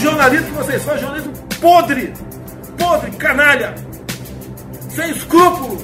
jornalismo 0.00 0.46
que 0.46 0.52
vocês 0.52 0.82
fazem, 0.82 1.02
jornalismo 1.02 1.32
podre, 1.60 2.12
podre, 2.78 3.10
canalha, 3.12 3.74
sem 4.88 5.10
escrúpulo. 5.10 5.78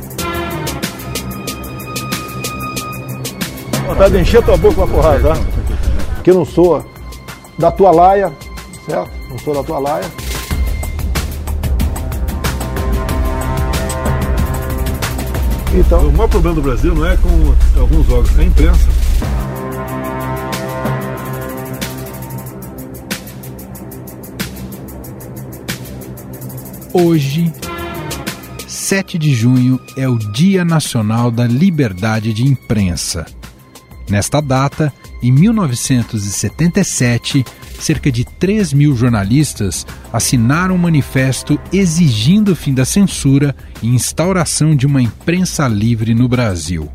Vontade 3.86 4.14
de 4.14 4.20
encher 4.20 4.42
tua 4.42 4.56
boca 4.56 4.74
com 4.74 4.82
a 4.82 4.86
porrada, 4.88 5.34
tá? 5.34 5.34
Que 6.24 6.30
eu 6.30 6.34
não 6.34 6.44
sou 6.44 6.84
da 7.58 7.70
tua 7.70 7.92
laia, 7.92 8.32
certo? 8.84 9.10
Não 9.30 9.38
sou 9.38 9.54
da 9.54 9.62
tua 9.62 9.78
laia. 9.78 10.04
Então, 15.74 16.08
o 16.08 16.12
maior 16.12 16.28
problema 16.28 16.54
do 16.54 16.62
Brasil 16.62 16.94
não 16.94 17.06
é 17.06 17.16
com 17.18 17.80
alguns 17.80 18.10
órgãos, 18.10 18.38
é 18.38 18.42
a 18.42 18.44
imprensa. 18.44 18.95
Hoje, 26.98 27.52
7 28.66 29.18
de 29.18 29.34
junho, 29.34 29.78
é 29.98 30.08
o 30.08 30.16
Dia 30.16 30.64
Nacional 30.64 31.30
da 31.30 31.46
Liberdade 31.46 32.32
de 32.32 32.42
Imprensa. 32.42 33.26
Nesta 34.08 34.40
data, 34.40 34.90
em 35.22 35.30
1977, 35.30 37.44
cerca 37.78 38.10
de 38.10 38.24
3 38.24 38.72
mil 38.72 38.96
jornalistas 38.96 39.86
assinaram 40.10 40.74
um 40.74 40.78
manifesto 40.78 41.60
exigindo 41.70 42.52
o 42.52 42.56
fim 42.56 42.72
da 42.72 42.86
censura 42.86 43.54
e 43.82 43.88
instauração 43.88 44.74
de 44.74 44.86
uma 44.86 45.02
imprensa 45.02 45.68
livre 45.68 46.14
no 46.14 46.26
Brasil. 46.26 46.90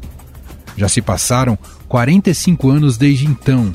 Já 0.76 0.90
se 0.90 1.04
passaram 1.04 1.56
45 1.88 2.72
anos 2.72 2.98
desde 2.98 3.28
então, 3.28 3.72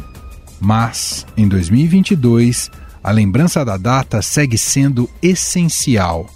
mas, 0.61 1.25
em 1.37 1.47
2022, 1.47 2.69
a 3.07 3.13
lembrança 3.13 3.65
da 3.65 3.77
data 3.77 4.21
segue 4.21 4.59
sendo 4.59 5.09
essencial. 5.23 6.27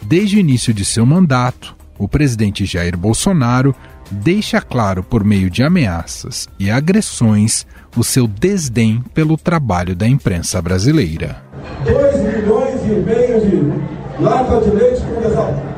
Desde 0.00 0.36
o 0.36 0.40
início 0.40 0.72
de 0.72 0.82
seu 0.82 1.04
mandato, 1.04 1.76
o 1.98 2.08
presidente 2.08 2.64
Jair 2.64 2.96
Bolsonaro 2.96 3.76
deixa 4.10 4.62
claro 4.62 5.02
por 5.02 5.22
meio 5.22 5.50
de 5.50 5.62
ameaças 5.62 6.48
e 6.58 6.70
agressões 6.70 7.66
o 7.94 8.02
seu 8.02 8.26
desdém 8.26 9.04
pelo 9.12 9.36
trabalho 9.36 9.94
da 9.94 10.08
imprensa 10.08 10.62
brasileira. 10.62 11.42
2 11.84 12.34
milhões 12.34 12.80
e 12.82 12.94
meio 13.04 13.40
de 13.42 14.22
lata 14.22 14.58
de 14.62 14.70
leite 14.70 15.02
condensado. 15.02 15.69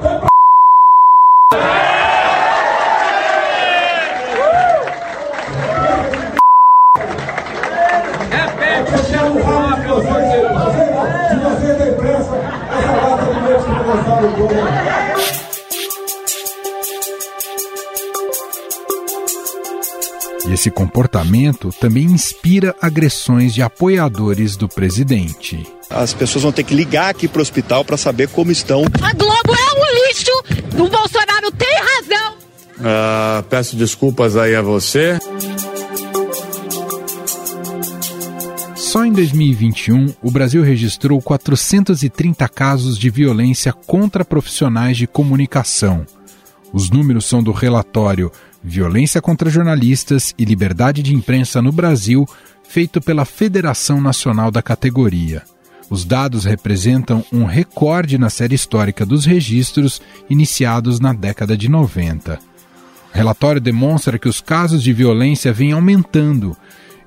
E 20.48 20.52
esse 20.52 20.70
comportamento 20.70 21.72
também 21.80 22.04
inspira 22.04 22.74
agressões 22.80 23.54
de 23.54 23.62
apoiadores 23.62 24.56
do 24.56 24.68
presidente. 24.68 25.66
As 25.88 26.12
pessoas 26.12 26.42
vão 26.42 26.52
ter 26.52 26.64
que 26.64 26.74
ligar 26.74 27.10
aqui 27.10 27.28
para 27.28 27.38
o 27.38 27.42
hospital 27.42 27.84
para 27.84 27.96
saber 27.96 28.28
como 28.28 28.50
estão. 28.50 28.84
A 29.00 29.12
Globo 29.12 29.54
é 29.54 29.72
um 29.78 30.08
lixo, 30.08 30.32
o 30.74 30.88
Bolsonaro 30.88 31.52
tem 31.56 31.74
razão. 31.76 32.34
Uh, 32.78 33.42
peço 33.44 33.76
desculpas 33.76 34.36
aí 34.36 34.54
a 34.54 34.62
você. 34.62 35.18
Só 38.92 39.06
em 39.06 39.10
2021, 39.10 40.12
o 40.20 40.30
Brasil 40.30 40.62
registrou 40.62 41.18
430 41.22 42.46
casos 42.46 42.98
de 42.98 43.08
violência 43.08 43.72
contra 43.72 44.22
profissionais 44.22 44.98
de 44.98 45.06
comunicação. 45.06 46.04
Os 46.74 46.90
números 46.90 47.24
são 47.24 47.42
do 47.42 47.52
relatório 47.52 48.30
Violência 48.62 49.22
contra 49.22 49.48
Jornalistas 49.48 50.34
e 50.36 50.44
Liberdade 50.44 51.02
de 51.02 51.14
Imprensa 51.14 51.62
no 51.62 51.72
Brasil, 51.72 52.28
feito 52.68 53.00
pela 53.00 53.24
Federação 53.24 53.98
Nacional 53.98 54.50
da 54.50 54.60
categoria. 54.60 55.42
Os 55.88 56.04
dados 56.04 56.44
representam 56.44 57.24
um 57.32 57.46
recorde 57.46 58.18
na 58.18 58.28
série 58.28 58.56
histórica 58.56 59.06
dos 59.06 59.24
registros 59.24 60.02
iniciados 60.28 61.00
na 61.00 61.14
década 61.14 61.56
de 61.56 61.66
90. 61.66 62.34
O 62.34 62.38
relatório 63.16 63.58
demonstra 63.58 64.18
que 64.18 64.28
os 64.28 64.42
casos 64.42 64.82
de 64.82 64.92
violência 64.92 65.50
vêm 65.50 65.72
aumentando. 65.72 66.54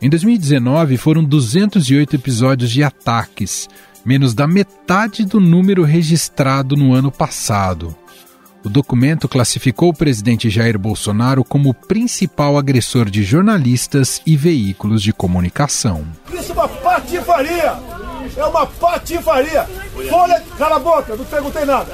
Em 0.02 0.10
2019, 0.10 0.98
foram 0.98 1.24
208 1.24 2.16
episódios 2.16 2.70
de 2.70 2.84
ataques, 2.84 3.70
menos 4.06 4.34
da 4.34 4.46
metade 4.46 5.26
do 5.26 5.40
número 5.40 5.84
registrado 5.84 6.76
no 6.76 6.94
ano 6.94 7.12
passado. 7.12 7.96
O 8.64 8.70
documento 8.70 9.28
classificou 9.30 9.90
o 9.90 9.94
presidente 9.94 10.50
Jair 10.50 10.78
Bolsonaro 10.78 11.44
como 11.44 11.70
o 11.70 11.74
principal 11.74 12.58
agressor 12.58 13.10
de 13.10 13.24
jornalistas 13.24 14.22
e 14.26 14.36
veículos 14.36 15.04
de 15.04 15.14
comunicação. 15.14 16.04
Isso 16.34 16.52
é 16.52 16.56
uma 16.56 16.68
patifaria! 16.68 17.74
É 18.36 18.44
uma 18.44 18.66
patifaria! 18.66 19.66
Folha, 20.10 20.44
cala 20.58 20.76
a 20.78 20.80
boca, 20.80 21.16
não 21.16 21.26
perguntei 21.26 21.64
nada. 21.64 21.92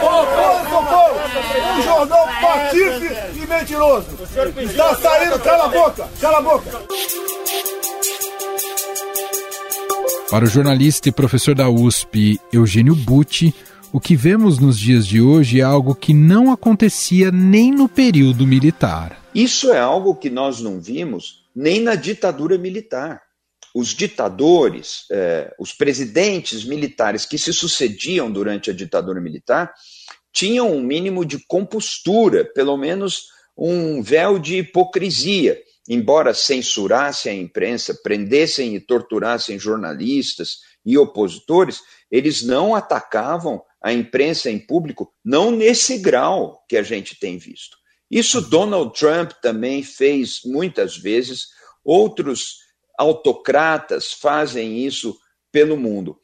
Folha 0.00 0.70
São 0.70 0.84
Paulo, 0.84 1.16
um 1.74 1.82
jornal 1.82 2.26
patife 2.40 3.42
e 3.42 3.46
mentiroso. 3.46 4.06
Está 4.58 4.94
saindo, 4.96 5.38
cala 5.40 5.64
a 5.64 5.68
boca, 5.68 6.08
cala 6.20 6.38
a 6.38 6.42
boca. 6.42 6.82
Para 10.30 10.44
o 10.44 10.48
jornalista 10.48 11.08
e 11.08 11.12
professor 11.12 11.54
da 11.54 11.68
USP, 11.68 12.40
Eugênio 12.52 12.94
Butti, 12.94 13.54
o 13.92 14.00
que 14.00 14.16
vemos 14.16 14.58
nos 14.58 14.78
dias 14.78 15.06
de 15.06 15.20
hoje 15.20 15.60
é 15.60 15.62
algo 15.62 15.94
que 15.94 16.12
não 16.12 16.50
acontecia 16.50 17.30
nem 17.30 17.70
no 17.70 17.88
período 17.88 18.46
militar. 18.46 19.22
Isso 19.34 19.72
é 19.72 19.78
algo 19.78 20.16
que 20.16 20.30
nós 20.30 20.60
não 20.60 20.80
vimos 20.80 21.44
nem 21.54 21.80
na 21.80 21.94
ditadura 21.94 22.58
militar. 22.58 23.22
Os 23.74 23.88
ditadores, 23.88 25.04
eh, 25.10 25.52
os 25.58 25.72
presidentes 25.72 26.64
militares 26.64 27.26
que 27.26 27.38
se 27.38 27.52
sucediam 27.52 28.30
durante 28.30 28.70
a 28.70 28.74
ditadura 28.74 29.20
militar 29.20 29.72
tinham 30.34 30.72
um 30.72 30.82
mínimo 30.82 31.24
de 31.24 31.38
compostura, 31.46 32.44
pelo 32.44 32.76
menos 32.76 33.28
um 33.56 34.02
véu 34.02 34.38
de 34.38 34.58
hipocrisia. 34.58 35.62
Embora 35.88 36.34
censurassem 36.34 37.30
a 37.32 37.42
imprensa, 37.42 37.96
prendessem 38.02 38.74
e 38.74 38.80
torturassem 38.80 39.58
jornalistas 39.58 40.58
e 40.84 40.98
opositores, 40.98 41.80
eles 42.10 42.42
não 42.42 42.74
atacavam 42.74 43.62
a 43.80 43.92
imprensa 43.92 44.50
em 44.50 44.58
público, 44.58 45.12
não 45.24 45.50
nesse 45.50 45.98
grau 45.98 46.64
que 46.68 46.76
a 46.76 46.82
gente 46.82 47.18
tem 47.18 47.38
visto. 47.38 47.76
Isso 48.10 48.40
Donald 48.40 48.98
Trump 48.98 49.32
também 49.42 49.82
fez 49.82 50.40
muitas 50.44 50.96
vezes, 50.96 51.48
outros 51.84 52.56
autocratas 52.98 54.12
fazem 54.12 54.84
isso 54.84 55.16
pelo 55.52 55.76
mundo. 55.76 56.18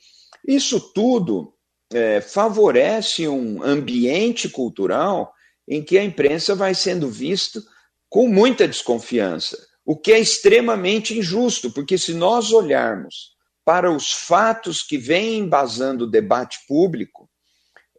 Isso 0.46 0.80
tudo 0.92 1.52
é, 1.92 2.20
favorece 2.20 3.26
um 3.28 3.62
ambiente 3.62 4.48
cultural 4.48 5.32
em 5.68 5.82
que 5.82 5.98
a 5.98 6.04
imprensa 6.04 6.54
vai 6.54 6.74
sendo 6.74 7.08
vista 7.08 7.60
com 8.08 8.28
muita 8.28 8.66
desconfiança, 8.66 9.56
o 9.84 9.96
que 9.96 10.12
é 10.12 10.18
extremamente 10.18 11.16
injusto, 11.16 11.70
porque 11.70 11.96
se 11.96 12.12
nós 12.12 12.52
olharmos 12.52 13.34
para 13.64 13.90
os 13.90 14.12
fatos 14.12 14.82
que 14.82 14.98
vêm 14.98 15.38
embasando 15.38 16.04
o 16.04 16.10
debate 16.10 16.58
público, 16.66 17.30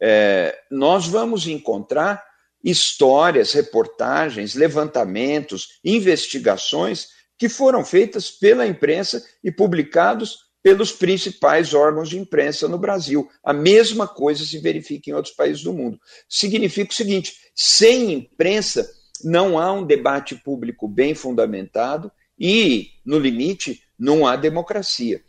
é, 0.01 0.57
nós 0.69 1.07
vamos 1.07 1.47
encontrar 1.47 2.21
histórias, 2.63 3.53
reportagens, 3.53 4.53
levantamentos, 4.53 5.79
investigações 5.83 7.07
que 7.37 7.49
foram 7.49 7.83
feitas 7.83 8.29
pela 8.29 8.67
imprensa 8.67 9.25
e 9.43 9.51
publicados 9.51 10.50
pelos 10.63 10.91
principais 10.91 11.73
órgãos 11.73 12.09
de 12.09 12.19
imprensa 12.19 12.67
no 12.67 12.77
Brasil. 12.77 13.29
A 13.43 13.53
mesma 13.53 14.07
coisa 14.07 14.45
se 14.45 14.59
verifica 14.59 15.09
em 15.09 15.13
outros 15.13 15.33
países 15.33 15.63
do 15.63 15.73
mundo. 15.73 15.99
Significa 16.29 16.91
o 16.91 16.95
seguinte: 16.95 17.33
sem 17.55 18.13
imprensa 18.13 18.89
não 19.23 19.57
há 19.59 19.71
um 19.71 19.85
debate 19.85 20.35
público 20.35 20.87
bem 20.87 21.13
fundamentado 21.13 22.11
e, 22.39 22.89
no 23.05 23.19
limite, 23.19 23.83
não 23.97 24.25
há 24.25 24.35
democracia. 24.35 25.21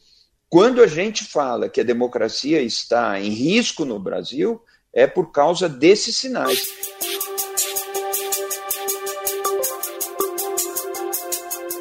Quando 0.49 0.82
a 0.82 0.87
gente 0.87 1.25
fala 1.25 1.69
que 1.69 1.81
a 1.81 1.85
democracia 1.85 2.61
está 2.61 3.19
em 3.19 3.31
risco 3.31 3.85
no 3.85 3.99
Brasil, 3.99 4.61
é 4.94 5.06
por 5.06 5.32
causa 5.32 5.69
desses 5.69 6.17
sinais. 6.17 6.67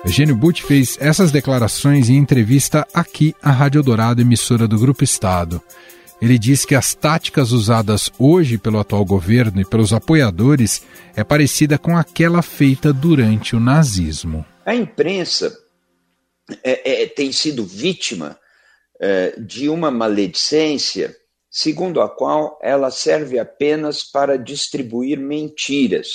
Eugênio 0.04 0.36
Butti 0.36 0.64
fez 0.64 0.98
essas 1.00 1.32
declarações 1.32 2.10
em 2.10 2.18
entrevista 2.18 2.88
aqui 2.92 3.36
à 3.42 3.52
Rádio 3.52 3.84
Dourado, 3.84 4.20
emissora 4.20 4.68
do 4.68 4.80
Grupo 4.80 5.04
Estado. 5.04 5.62
Ele 6.20 6.40
diz 6.40 6.66
que 6.66 6.74
as 6.74 6.96
táticas 6.96 7.52
usadas 7.52 8.12
hoje 8.18 8.58
pelo 8.58 8.80
atual 8.80 9.06
governo 9.06 9.62
e 9.62 9.66
pelos 9.66 9.94
apoiadores 9.94 10.84
é 11.16 11.24
parecida 11.24 11.78
com 11.78 11.96
aquela 11.96 12.42
feita 12.42 12.92
durante 12.92 13.56
o 13.56 13.60
nazismo. 13.60 14.44
A 14.66 14.74
imprensa 14.74 15.56
é, 16.64 17.04
é, 17.04 17.08
tem 17.08 17.32
sido 17.32 17.64
vítima 17.64 18.40
é, 19.00 19.40
de 19.40 19.70
uma 19.70 19.92
maledicência 19.92 21.16
segundo 21.50 22.02
a 22.02 22.10
qual 22.10 22.58
ela 22.64 22.90
serve 22.90 23.38
apenas 23.38 24.04
para 24.04 24.38
distribuir 24.38 25.20
mentiras. 25.20 26.08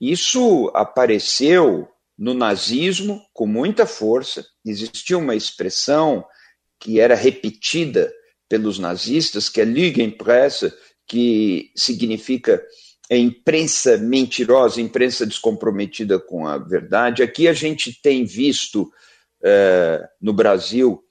Isso 0.00 0.70
apareceu 0.74 1.88
no 2.22 2.34
nazismo 2.34 3.20
com 3.32 3.48
muita 3.48 3.84
força, 3.84 4.46
existia 4.64 5.18
uma 5.18 5.34
expressão 5.34 6.24
que 6.78 7.00
era 7.00 7.16
repetida 7.16 8.12
pelos 8.48 8.78
nazistas, 8.78 9.48
que 9.48 9.60
é 9.60 9.64
Lügenpresse, 9.64 10.72
que 11.04 11.72
significa 11.76 12.64
é 13.10 13.18
imprensa 13.18 13.98
mentirosa, 13.98 14.80
imprensa 14.80 15.26
descomprometida 15.26 16.16
com 16.20 16.46
a 16.46 16.58
verdade. 16.58 17.24
Aqui 17.24 17.48
a 17.48 17.52
gente 17.52 18.00
tem 18.00 18.24
visto 18.24 18.88
eh, 19.42 20.08
no 20.20 20.32
Brasil 20.32 21.02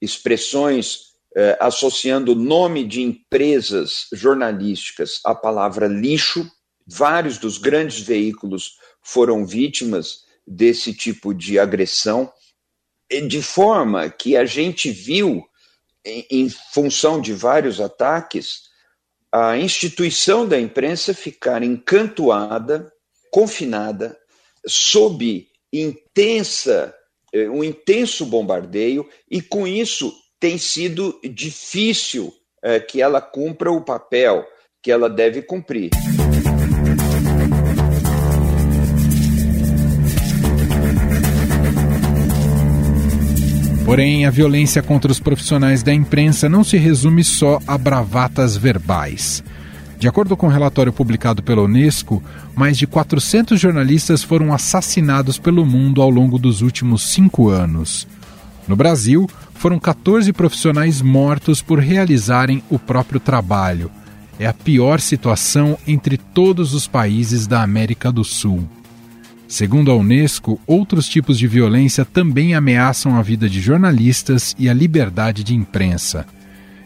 expressões 0.00 1.12
eh, 1.36 1.58
associando 1.60 2.32
o 2.32 2.34
nome 2.34 2.88
de 2.88 3.02
empresas 3.02 4.06
jornalísticas 4.14 5.20
à 5.26 5.34
palavra 5.34 5.86
lixo. 5.86 6.50
Vários 6.86 7.36
dos 7.36 7.58
grandes 7.58 8.00
veículos 8.00 8.78
foram 9.02 9.44
vítimas 9.44 10.24
desse 10.46 10.92
tipo 10.92 11.32
de 11.34 11.58
agressão, 11.58 12.32
de 13.28 13.42
forma 13.42 14.08
que 14.08 14.36
a 14.36 14.44
gente 14.44 14.90
viu, 14.90 15.44
em, 16.04 16.26
em 16.30 16.48
função 16.48 17.20
de 17.20 17.32
vários 17.32 17.80
ataques, 17.80 18.62
a 19.32 19.56
instituição 19.56 20.46
da 20.46 20.60
imprensa 20.60 21.12
ficar 21.12 21.62
encantoada, 21.62 22.92
confinada, 23.30 24.16
sob 24.66 25.48
intensa, 25.72 26.94
eh, 27.32 27.48
um 27.48 27.64
intenso 27.64 28.24
bombardeio, 28.24 29.08
e 29.28 29.42
com 29.42 29.66
isso 29.66 30.14
tem 30.38 30.56
sido 30.58 31.18
difícil 31.24 32.32
é, 32.62 32.80
que 32.80 33.02
ela 33.02 33.20
cumpra 33.20 33.70
o 33.72 33.84
papel 33.84 34.46
que 34.82 34.90
ela 34.90 35.08
deve 35.08 35.42
cumprir. 35.42 35.90
Porém, 43.84 44.24
a 44.24 44.30
violência 44.30 44.82
contra 44.82 45.12
os 45.12 45.20
profissionais 45.20 45.82
da 45.82 45.92
imprensa 45.92 46.48
não 46.48 46.64
se 46.64 46.78
resume 46.78 47.22
só 47.22 47.60
a 47.66 47.76
bravatas 47.76 48.56
verbais. 48.56 49.44
De 49.98 50.08
acordo 50.08 50.36
com 50.36 50.46
um 50.46 50.50
relatório 50.50 50.92
publicado 50.92 51.42
pela 51.42 51.62
Unesco, 51.62 52.22
mais 52.56 52.78
de 52.78 52.86
400 52.86 53.60
jornalistas 53.60 54.22
foram 54.22 54.52
assassinados 54.54 55.38
pelo 55.38 55.66
mundo 55.66 56.00
ao 56.00 56.08
longo 56.08 56.38
dos 56.38 56.62
últimos 56.62 57.02
cinco 57.10 57.50
anos. 57.50 58.08
No 58.66 58.74
Brasil, 58.74 59.28
foram 59.54 59.78
14 59.78 60.32
profissionais 60.32 61.02
mortos 61.02 61.60
por 61.60 61.78
realizarem 61.78 62.62
o 62.70 62.78
próprio 62.78 63.20
trabalho. 63.20 63.90
É 64.38 64.46
a 64.46 64.52
pior 64.52 64.98
situação 64.98 65.78
entre 65.86 66.16
todos 66.16 66.72
os 66.72 66.86
países 66.86 67.46
da 67.46 67.62
América 67.62 68.10
do 68.10 68.24
Sul. 68.24 68.66
Segundo 69.54 69.92
a 69.92 69.94
Unesco, 69.94 70.60
outros 70.66 71.08
tipos 71.08 71.38
de 71.38 71.46
violência 71.46 72.04
também 72.04 72.56
ameaçam 72.56 73.14
a 73.14 73.22
vida 73.22 73.48
de 73.48 73.60
jornalistas 73.60 74.52
e 74.58 74.68
a 74.68 74.74
liberdade 74.74 75.44
de 75.44 75.54
imprensa. 75.54 76.26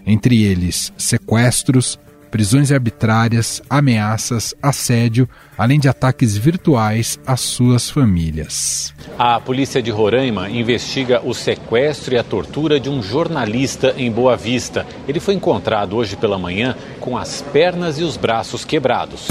Entre 0.07 0.43
eles, 0.43 0.93
sequestros, 0.99 1.99
prisões 2.31 2.71
arbitrárias, 2.71 3.63
ameaças, 3.71 4.55
assédio, 4.63 5.27
além 5.57 5.81
de 5.81 5.89
ataques 5.89 6.37
virtuais 6.37 7.19
às 7.27 7.41
suas 7.41 7.89
famílias. 7.89 8.93
A 9.19 9.41
polícia 9.41 9.81
de 9.81 9.91
Roraima 9.91 10.51
investiga 10.51 11.23
o 11.25 11.33
sequestro 11.33 12.17
e 12.17 12.19
a 12.19 12.23
tortura 12.23 12.79
de 12.79 12.91
um 12.91 13.03
jornalista 13.03 13.95
em 13.97 14.13
Boa 14.13 14.37
Vista. 14.37 14.87
Ele 15.09 15.21
foi 15.21 15.33
encontrado 15.33 15.97
hoje 15.97 16.17
pela 16.17 16.39
manhã 16.39 16.77
com 17.01 17.17
as 17.17 17.41
pernas 17.41 17.99
e 17.99 18.05
os 18.05 18.19
braços 18.19 18.63
quebrados. 18.63 19.27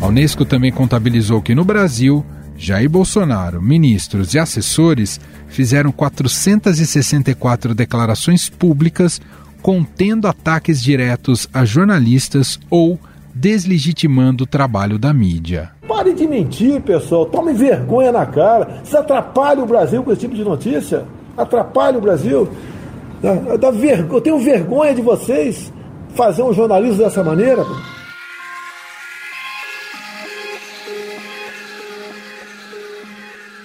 A 0.00 0.06
Unesco 0.06 0.46
também 0.46 0.72
contabilizou 0.72 1.42
que 1.42 1.54
no 1.54 1.62
Brasil, 1.62 2.24
Jair 2.56 2.88
Bolsonaro, 2.88 3.60
ministros 3.60 4.32
e 4.32 4.38
assessores 4.38 5.20
fizeram 5.48 5.92
464 5.92 7.74
declarações 7.74 8.48
públicas 8.48 9.20
contendo 9.60 10.26
ataques 10.26 10.82
diretos 10.82 11.46
a 11.52 11.66
jornalistas 11.66 12.58
ou 12.70 12.98
deslegitimando 13.34 14.44
o 14.44 14.46
trabalho 14.46 14.98
da 14.98 15.12
mídia. 15.12 15.70
Pare 15.86 16.14
de 16.14 16.26
mentir, 16.26 16.80
pessoal. 16.80 17.26
Tome 17.26 17.52
vergonha 17.52 18.10
na 18.10 18.24
cara. 18.24 18.80
Você 18.82 18.96
atrapalha 18.96 19.62
o 19.62 19.66
Brasil 19.66 20.02
com 20.02 20.12
esse 20.12 20.22
tipo 20.22 20.34
de 20.34 20.42
notícia. 20.42 21.04
Atrapalha 21.36 21.98
o 21.98 22.00
Brasil. 22.00 22.48
Eu 23.22 24.20
tenho 24.22 24.38
vergonha 24.38 24.94
de 24.94 25.02
vocês 25.02 25.70
fazer 26.14 26.42
um 26.42 26.54
jornalismo 26.54 27.04
dessa 27.04 27.22
maneira. 27.22 27.66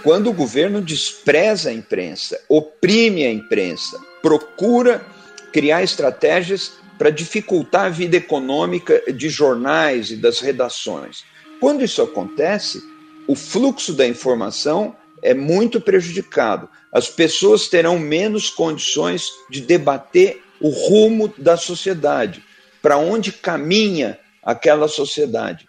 Quando 0.05 0.29
o 0.29 0.33
governo 0.33 0.83
despreza 0.83 1.71
a 1.71 1.73
imprensa, 1.73 2.39
oprime 2.47 3.25
a 3.25 3.31
imprensa, 3.33 3.99
procura 4.21 5.03
criar 5.51 5.81
estratégias 5.81 6.73
para 6.95 7.09
dificultar 7.09 7.87
a 7.87 7.89
vida 7.89 8.15
econômica 8.15 9.01
de 9.11 9.29
jornais 9.29 10.11
e 10.11 10.15
das 10.15 10.39
redações. 10.39 11.23
Quando 11.59 11.83
isso 11.83 12.03
acontece, 12.03 12.83
o 13.27 13.33
fluxo 13.33 13.93
da 13.93 14.07
informação 14.07 14.95
é 15.23 15.33
muito 15.33 15.81
prejudicado. 15.81 16.69
As 16.93 17.09
pessoas 17.09 17.67
terão 17.67 17.97
menos 17.97 18.51
condições 18.51 19.27
de 19.49 19.59
debater 19.59 20.39
o 20.61 20.69
rumo 20.69 21.33
da 21.35 21.57
sociedade, 21.57 22.43
para 22.79 22.95
onde 22.95 23.31
caminha 23.31 24.19
aquela 24.43 24.87
sociedade. 24.87 25.67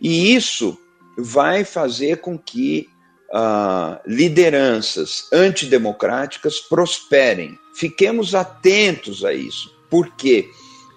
E 0.00 0.34
isso 0.34 0.74
vai 1.18 1.64
fazer 1.64 2.22
com 2.22 2.38
que 2.38 2.88
uh, 3.34 3.98
lideranças 4.06 5.28
antidemocráticas 5.32 6.60
prosperem. 6.60 7.58
Fiquemos 7.74 8.34
atentos 8.34 9.24
a 9.24 9.34
isso, 9.34 9.74
porque 9.90 10.48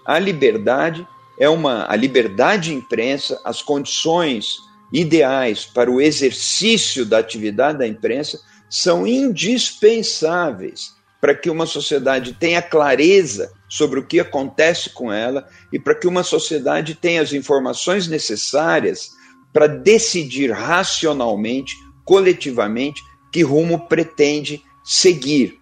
a 0.06 0.18
liberdade 0.18 1.06
é 1.38 1.48
uma 1.48 1.90
a 1.90 1.96
liberdade 1.96 2.70
de 2.70 2.74
imprensa, 2.74 3.40
as 3.44 3.60
condições 3.60 4.56
ideais 4.92 5.66
para 5.66 5.90
o 5.90 6.00
exercício 6.00 7.04
da 7.04 7.18
atividade 7.18 7.78
da 7.78 7.86
imprensa 7.86 8.40
são 8.70 9.06
indispensáveis 9.06 10.96
para 11.20 11.34
que 11.34 11.50
uma 11.50 11.66
sociedade 11.66 12.32
tenha 12.34 12.62
clareza 12.62 13.52
sobre 13.68 13.98
o 13.98 14.06
que 14.06 14.20
acontece 14.20 14.90
com 14.90 15.12
ela 15.12 15.46
e 15.72 15.78
para 15.78 15.94
que 15.94 16.06
uma 16.06 16.22
sociedade 16.22 16.94
tenha 16.94 17.20
as 17.20 17.32
informações 17.32 18.06
necessárias 18.06 19.10
para 19.52 19.66
decidir 19.66 20.52
racionalmente 20.52 21.74
coletivamente 22.08 23.04
que 23.30 23.42
rumo 23.42 23.86
pretende 23.86 24.64
seguir. 24.82 25.60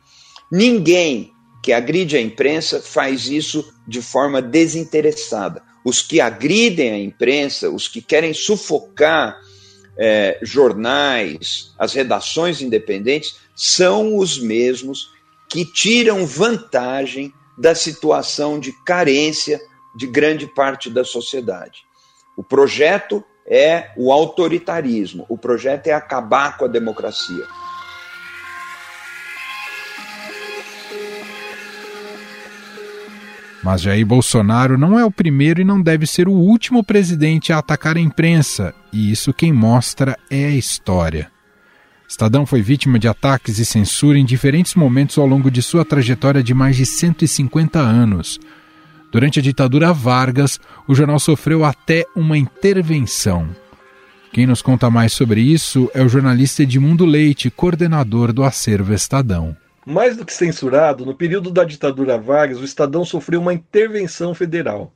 Ninguém 0.51 1.33
que 1.61 1.73
agride 1.73 2.17
a 2.17 2.21
imprensa 2.21 2.81
faz 2.81 3.27
isso 3.27 3.69
de 3.85 4.01
forma 4.01 4.41
desinteressada. 4.41 5.61
Os 5.85 6.01
que 6.01 6.21
agridem 6.21 6.93
a 6.93 6.99
imprensa, 7.01 7.69
os 7.69 7.89
que 7.89 8.01
querem 8.01 8.33
sufocar 8.33 9.37
é, 9.99 10.39
jornais, 10.41 11.75
as 11.77 11.93
redações 11.93 12.63
independentes, 12.63 13.39
são 13.57 14.17
os 14.17 14.39
mesmos 14.39 15.11
que 15.49 15.65
tiram 15.65 16.25
vantagem 16.25 17.33
da 17.59 17.75
situação 17.75 18.61
de 18.61 18.71
carência 18.85 19.61
de 19.97 20.07
grande 20.07 20.47
parte 20.47 20.89
da 20.89 21.03
sociedade. 21.03 21.81
O 22.37 22.45
projeto 22.45 23.25
é 23.47 23.91
o 23.97 24.13
autoritarismo, 24.13 25.25
o 25.29 25.39
projeto 25.39 25.87
é 25.87 25.93
acabar 25.93 26.57
com 26.57 26.65
a 26.65 26.69
democracia. 26.69 27.45
Mas 33.63 33.83
Jair 33.83 34.07
Bolsonaro 34.07 34.79
não 34.79 34.97
é 34.97 35.05
o 35.05 35.11
primeiro 35.11 35.61
e 35.61 35.65
não 35.65 35.83
deve 35.83 36.07
ser 36.07 36.29
o 36.29 36.33
último 36.33 36.85
presidente 36.85 37.53
a 37.53 37.59
atacar 37.59 37.97
a 37.97 38.01
imprensa, 38.01 38.73
e 38.93 39.11
isso 39.11 39.35
quem 39.35 39.53
mostra 39.53 40.17
é 40.31 40.47
a 40.47 40.51
história. 40.51 41.31
Estadão 42.09 42.47
foi 42.47 42.63
vítima 42.63 42.97
de 42.99 43.09
ataques 43.09 43.59
e 43.59 43.65
censura 43.65 44.17
em 44.17 44.25
diferentes 44.25 44.77
momentos 44.77 45.19
ao 45.19 45.27
longo 45.27 45.51
de 45.51 45.61
sua 45.63 45.85
trajetória 45.85 46.43
de 46.43 46.55
mais 46.55 46.77
de 46.77 46.87
150 46.87 47.81
anos, 47.81 48.39
Durante 49.17 49.39
a 49.39 49.43
ditadura 49.43 49.95
Vargas, 49.95 50.61
o 50.87 50.95
jornal 50.95 51.19
sofreu 51.19 51.65
até 51.65 52.05
uma 52.15 52.37
intervenção. 52.37 53.49
Quem 54.31 54.47
nos 54.47 54.61
conta 54.61 54.91
mais 54.91 55.15
sobre 55.15 55.41
isso 55.41 55.91
é 55.95 56.03
o 56.03 56.09
jornalista 56.09 56.65
Edmundo 56.65 57.07
Leite, 57.07 57.49
coordenador 57.49 58.31
do 58.31 58.45
acervo 58.45 58.93
Estadão. 58.93 59.57
Mais 59.87 60.19
do 60.19 60.27
que 60.27 60.35
censurado, 60.35 61.07
no 61.07 61.15
período 61.15 61.51
da 61.51 61.65
ditadura 61.65 62.19
Vargas, 62.19 62.61
o 62.61 62.65
Estadão 62.65 63.07
sofreu 63.07 63.41
uma 63.41 63.55
intervenção 63.55 64.35
federal. 64.35 64.93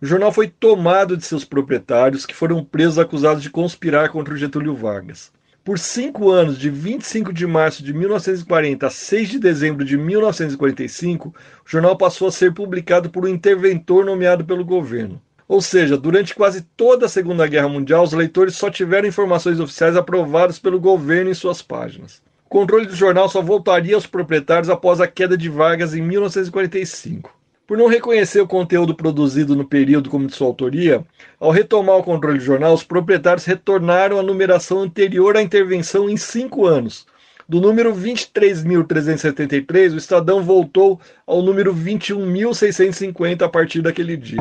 O 0.00 0.06
jornal 0.06 0.32
foi 0.32 0.48
tomado 0.48 1.14
de 1.14 1.26
seus 1.26 1.44
proprietários, 1.44 2.24
que 2.24 2.34
foram 2.34 2.64
presos 2.64 2.98
acusados 2.98 3.42
de 3.42 3.50
conspirar 3.50 4.08
contra 4.08 4.32
o 4.32 4.38
Getúlio 4.38 4.74
Vargas. 4.74 5.30
Por 5.62 5.78
cinco 5.78 6.30
anos, 6.30 6.58
de 6.58 6.70
25 6.70 7.34
de 7.34 7.46
março 7.46 7.84
de 7.84 7.92
1940 7.92 8.86
a 8.86 8.90
6 8.90 9.28
de 9.28 9.38
dezembro 9.38 9.84
de 9.84 9.98
1945, 9.98 11.28
o 11.28 11.34
jornal 11.66 11.98
passou 11.98 12.28
a 12.28 12.32
ser 12.32 12.54
publicado 12.54 13.10
por 13.10 13.26
um 13.26 13.28
interventor 13.28 14.06
nomeado 14.06 14.42
pelo 14.42 14.64
governo. 14.64 15.20
Ou 15.46 15.60
seja, 15.60 15.98
durante 15.98 16.34
quase 16.34 16.62
toda 16.62 17.04
a 17.04 17.08
Segunda 17.10 17.46
Guerra 17.46 17.68
Mundial, 17.68 18.04
os 18.04 18.14
leitores 18.14 18.56
só 18.56 18.70
tiveram 18.70 19.06
informações 19.08 19.60
oficiais 19.60 19.96
aprovadas 19.96 20.58
pelo 20.58 20.80
governo 20.80 21.30
em 21.30 21.34
suas 21.34 21.60
páginas. 21.60 22.22
O 22.46 22.48
controle 22.48 22.86
do 22.86 22.96
jornal 22.96 23.28
só 23.28 23.42
voltaria 23.42 23.94
aos 23.94 24.06
proprietários 24.06 24.70
após 24.70 24.98
a 24.98 25.06
queda 25.06 25.36
de 25.36 25.50
Vargas 25.50 25.94
em 25.94 26.00
1945. 26.00 27.38
Por 27.70 27.78
não 27.78 27.86
reconhecer 27.86 28.40
o 28.40 28.48
conteúdo 28.48 28.96
produzido 28.96 29.54
no 29.54 29.64
período 29.64 30.10
como 30.10 30.26
de 30.26 30.34
sua 30.34 30.48
autoria, 30.48 31.04
ao 31.38 31.52
retomar 31.52 31.98
o 31.98 32.02
controle 32.02 32.36
do 32.36 32.44
jornal, 32.44 32.74
os 32.74 32.82
proprietários 32.82 33.44
retornaram 33.44 34.18
à 34.18 34.24
numeração 34.24 34.80
anterior 34.80 35.36
à 35.36 35.40
intervenção 35.40 36.10
em 36.10 36.16
cinco 36.16 36.66
anos. 36.66 37.06
Do 37.48 37.60
número 37.60 37.94
23.373, 37.94 39.92
o 39.94 39.98
Estadão 39.98 40.42
voltou 40.42 41.00
ao 41.24 41.42
número 41.42 41.72
21.650 41.72 43.42
a 43.42 43.48
partir 43.48 43.82
daquele 43.82 44.16
dia. 44.16 44.40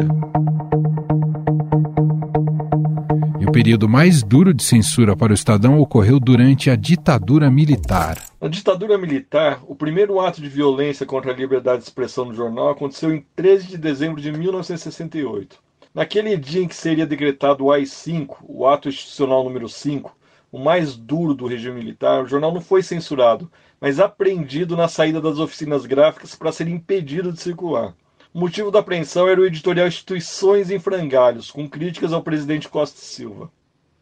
O 3.49 3.51
período 3.51 3.89
mais 3.89 4.21
duro 4.21 4.53
de 4.53 4.63
censura 4.63 5.17
para 5.17 5.31
o 5.31 5.33
Estadão 5.33 5.79
ocorreu 5.79 6.19
durante 6.19 6.69
a 6.69 6.75
ditadura 6.75 7.49
militar. 7.49 8.23
Na 8.39 8.47
ditadura 8.47 8.95
militar, 8.95 9.59
o 9.67 9.73
primeiro 9.73 10.19
ato 10.19 10.39
de 10.39 10.47
violência 10.47 11.03
contra 11.03 11.31
a 11.31 11.35
liberdade 11.35 11.79
de 11.79 11.85
expressão 11.85 12.25
no 12.25 12.35
jornal 12.35 12.69
aconteceu 12.69 13.11
em 13.11 13.25
13 13.35 13.69
de 13.69 13.77
dezembro 13.79 14.21
de 14.21 14.31
1968. 14.31 15.57
Naquele 15.95 16.37
dia 16.37 16.61
em 16.61 16.67
que 16.67 16.75
seria 16.75 17.07
decretado 17.07 17.65
o 17.65 17.71
AI-5, 17.71 18.35
o 18.43 18.67
ato 18.67 18.87
institucional 18.87 19.43
número 19.43 19.67
5, 19.67 20.15
o 20.51 20.59
mais 20.59 20.95
duro 20.95 21.33
do 21.33 21.47
regime 21.47 21.79
militar, 21.79 22.23
o 22.23 22.27
jornal 22.27 22.53
não 22.53 22.61
foi 22.61 22.83
censurado, 22.83 23.51
mas 23.81 23.99
apreendido 23.99 24.77
na 24.77 24.87
saída 24.87 25.19
das 25.19 25.39
oficinas 25.39 25.87
gráficas 25.87 26.35
para 26.35 26.51
ser 26.51 26.67
impedido 26.67 27.33
de 27.33 27.41
circular. 27.41 27.95
O 28.31 28.39
motivo 28.39 28.69
da 28.69 28.77
apreensão 28.77 29.27
era 29.27 29.41
o 29.41 29.45
editorial 29.45 29.87
Instituições 29.87 30.69
em 30.69 30.77
Frangalhos, 30.77 31.49
com 31.49 31.67
críticas 31.67 32.13
ao 32.13 32.21
presidente 32.21 32.69
Costa 32.69 32.99
Silva. 32.99 33.51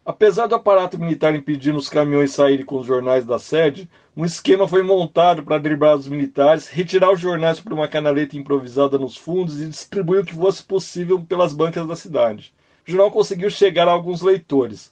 Apesar 0.05 0.47
do 0.47 0.55
aparato 0.55 0.99
militar 0.99 1.33
impedir 1.33 1.73
os 1.73 1.87
caminhões 1.87 2.31
saírem 2.31 2.65
com 2.65 2.77
os 2.77 2.85
jornais 2.85 3.23
da 3.23 3.39
sede, 3.39 3.89
um 4.17 4.25
esquema 4.25 4.67
foi 4.67 4.83
montado 4.83 5.43
para 5.43 5.57
driblar 5.57 5.95
os 5.95 6.09
militares, 6.09 6.67
retirar 6.67 7.13
os 7.13 7.21
jornais 7.21 7.61
por 7.61 7.71
uma 7.71 7.87
canaleta 7.87 8.35
improvisada 8.35 8.97
nos 8.97 9.15
fundos 9.15 9.61
e 9.61 9.69
distribuir 9.69 10.23
o 10.23 10.25
que 10.25 10.35
fosse 10.35 10.61
possível 10.61 11.21
pelas 11.21 11.53
bancas 11.53 11.87
da 11.87 11.95
cidade. 11.95 12.53
O 12.85 12.91
jornal 12.91 13.09
conseguiu 13.09 13.49
chegar 13.49 13.87
a 13.87 13.91
alguns 13.91 14.21
leitores. 14.21 14.91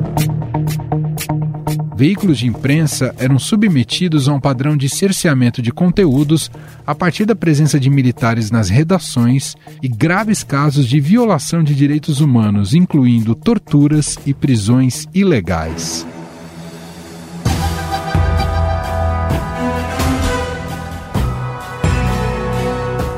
Veículos 1.97 2.37
de 2.37 2.47
imprensa 2.47 3.15
eram 3.19 3.39
submetidos 3.39 4.29
a 4.29 4.35
um 4.35 4.39
padrão 4.39 4.77
de 4.77 4.87
cerceamento 4.87 5.63
de 5.63 5.73
conteúdos 5.73 6.51
a 6.87 6.95
partir 6.95 7.25
da 7.25 7.35
presença 7.35 7.81
de 7.81 7.89
militares 7.89 8.51
nas 8.51 8.69
redações 8.69 9.57
e 9.83 9.89
graves 9.89 10.45
casos 10.45 10.87
de 10.87 11.01
violação 11.01 11.65
de 11.65 11.75
direitos 11.75 12.21
humanos, 12.21 12.75
incluindo 12.75 13.35
torturas 13.35 14.19
e 14.27 14.35
prisões 14.35 15.09
ilegais. 15.15 16.07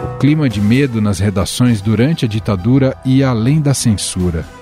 O 0.04 0.18
clima 0.20 0.48
de 0.48 0.60
medo 0.60 1.00
nas 1.00 1.18
redações 1.18 1.80
durante 1.80 2.26
a 2.26 2.28
ditadura 2.28 2.96
ia 3.04 3.28
além 3.30 3.60
da 3.60 3.74
censura. 3.74 4.57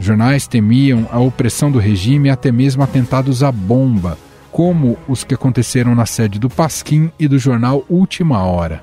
Jornais 0.00 0.46
temiam 0.46 1.06
a 1.12 1.20
opressão 1.20 1.70
do 1.70 1.78
regime 1.78 2.28
e 2.28 2.30
até 2.30 2.50
mesmo 2.50 2.82
atentados 2.82 3.42
à 3.42 3.52
bomba, 3.52 4.16
como 4.50 4.96
os 5.06 5.24
que 5.24 5.34
aconteceram 5.34 5.94
na 5.94 6.06
sede 6.06 6.38
do 6.38 6.48
Pasquim 6.48 7.12
e 7.18 7.28
do 7.28 7.38
jornal 7.38 7.84
Última 7.86 8.42
Hora. 8.42 8.82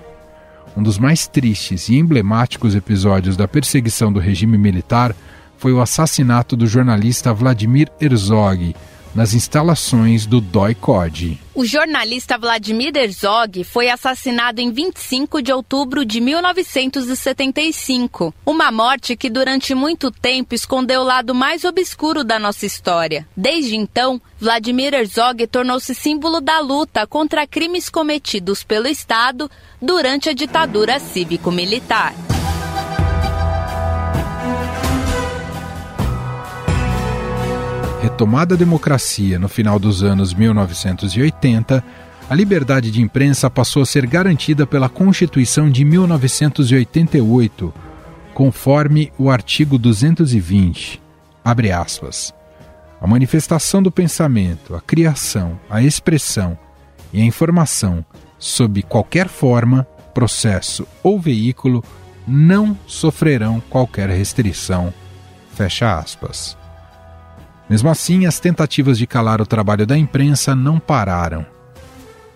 Um 0.77 0.83
dos 0.83 0.99
mais 0.99 1.27
tristes 1.27 1.89
e 1.89 1.95
emblemáticos 1.95 2.75
episódios 2.75 3.35
da 3.35 3.47
perseguição 3.47 4.13
do 4.13 4.19
regime 4.19 4.59
militar 4.59 5.15
foi 5.57 5.73
o 5.73 5.81
assassinato 5.81 6.55
do 6.55 6.67
jornalista 6.67 7.33
Vladimir 7.33 7.89
Herzog, 7.99 8.75
nas 9.15 9.33
instalações 9.33 10.25
do 10.25 10.39
DOI-CODE. 10.39 11.39
O 11.55 11.65
jornalista 11.65 12.37
Vladimir 12.37 12.95
Herzog 12.95 13.63
foi 13.63 13.89
assassinado 13.89 14.61
em 14.61 14.71
25 14.71 15.41
de 15.41 15.51
outubro 15.51 16.05
de 16.05 16.21
1975. 16.21 18.33
Uma 18.45 18.71
morte 18.71 19.17
que 19.17 19.29
durante 19.29 19.73
muito 19.73 20.11
tempo 20.11 20.53
escondeu 20.53 21.01
o 21.01 21.05
lado 21.05 21.33
mais 21.33 21.63
obscuro 21.63 22.23
da 22.23 22.37
nossa 22.37 22.65
história. 22.65 23.27
Desde 23.35 23.75
então, 23.75 24.21
Vladimir 24.39 24.93
Herzog 24.93 25.47
tornou-se 25.47 25.95
símbolo 25.95 26.39
da 26.39 26.59
luta 26.59 27.07
contra 27.07 27.47
crimes 27.47 27.89
cometidos 27.89 28.63
pelo 28.63 28.87
Estado 28.87 29.49
durante 29.81 30.29
a 30.29 30.33
ditadura 30.33 30.99
cívico-militar. 30.99 32.13
Retomada 38.17 38.55
a 38.55 38.57
democracia 38.57 39.37
no 39.37 39.47
final 39.47 39.77
dos 39.77 40.01
anos 40.01 40.33
1980, 40.33 41.83
a 42.27 42.33
liberdade 42.33 42.89
de 42.89 42.99
imprensa 42.99 43.47
passou 43.47 43.83
a 43.83 43.85
ser 43.85 44.07
garantida 44.07 44.65
pela 44.65 44.89
Constituição 44.89 45.69
de 45.69 45.85
1988, 45.85 47.71
conforme 48.33 49.13
o 49.19 49.29
artigo 49.29 49.77
220. 49.77 50.99
Abre 51.45 51.71
aspas. 51.71 52.33
A 52.99 53.05
manifestação 53.05 53.83
do 53.83 53.91
pensamento, 53.91 54.73
a 54.73 54.81
criação, 54.81 55.59
a 55.69 55.83
expressão 55.83 56.57
e 57.13 57.21
a 57.21 57.23
informação, 57.23 58.03
sob 58.39 58.81
qualquer 58.81 59.27
forma, 59.27 59.85
processo 60.11 60.87
ou 61.03 61.19
veículo, 61.19 61.83
não 62.27 62.75
sofrerão 62.87 63.61
qualquer 63.69 64.09
restrição. 64.09 64.91
Fecha 65.53 65.99
aspas. 65.99 66.56
Mesmo 67.69 67.89
assim, 67.89 68.25
as 68.25 68.39
tentativas 68.39 68.97
de 68.97 69.05
calar 69.05 69.41
o 69.41 69.45
trabalho 69.45 69.85
da 69.85 69.97
imprensa 69.97 70.55
não 70.55 70.79
pararam. 70.79 71.45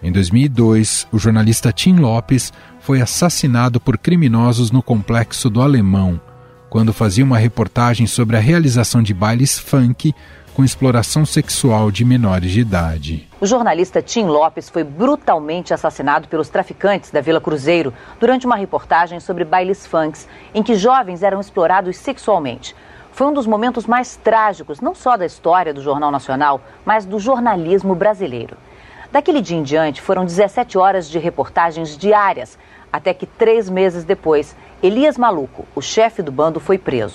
Em 0.04 0.12
2002, 0.12 1.08
o 1.12 1.20
jornalista 1.20 1.72
Tim 1.72 1.98
Lopes 1.98 2.52
foi 2.80 3.02
assassinado 3.02 3.80
por 3.80 3.98
criminosos 3.98 4.72
no 4.72 4.82
complexo 4.82 5.50
do 5.50 5.62
Alemão, 5.62 6.20
quando 6.70 6.92
fazia 6.92 7.24
uma 7.24 7.38
reportagem 7.38 8.08
sobre 8.08 8.36
a 8.36 8.40
realização 8.40 9.04
de 9.04 9.14
bailes 9.14 9.60
funk 9.60 10.14
com 10.54 10.66
exploração 10.66 11.26
sexual 11.26 11.92
de 11.92 12.04
menores 12.04 12.52
de 12.52 12.60
idade. 12.60 13.28
O 13.40 13.46
jornalista 13.46 14.02
Tim 14.02 14.26
Lopes 14.26 14.70
foi 14.70 14.84
brutalmente 14.84 15.74
assassinado 15.74 16.28
pelos 16.28 16.50
traficantes 16.50 17.12
da 17.12 17.22
Vila 17.22 17.40
Cruzeiro 17.40 17.94
durante 18.20 18.46
uma 18.46 18.56
reportagem 18.56 19.20
sobre 19.20 19.46
bailes 19.46 19.86
funks 19.86 20.28
em 20.54 20.62
que 20.62 20.76
jovens 20.76 21.24
eram 21.24 21.40
explorados 21.40 21.96
sexualmente. 21.98 22.76
Foi 23.12 23.28
um 23.28 23.34
dos 23.34 23.46
momentos 23.46 23.86
mais 23.86 24.16
trágicos, 24.16 24.80
não 24.80 24.96
só 24.96 25.18
da 25.18 25.26
história 25.26 25.74
do 25.74 25.82
Jornal 25.82 26.12
Nacional, 26.12 26.62
mas 26.86 27.06
do 27.06 27.20
jornalismo 27.20 27.94
brasileiro. 27.94 28.58
Daquele 29.12 29.42
dia 29.42 29.58
em 29.58 29.64
diante, 29.64 30.02
foram 30.02 30.24
17 30.24 30.78
horas 30.78 31.10
de 31.10 31.20
reportagens 31.20 31.98
diárias, 31.98 32.58
até 32.92 33.14
que 33.14 33.26
três 33.26 33.70
meses 33.70 34.06
depois, 34.06 34.56
Elias 34.82 35.18
Maluco, 35.18 35.66
o 35.76 35.82
chefe 35.82 36.22
do 36.22 36.32
bando, 36.32 36.60
foi 36.60 36.78
preso. 36.78 37.14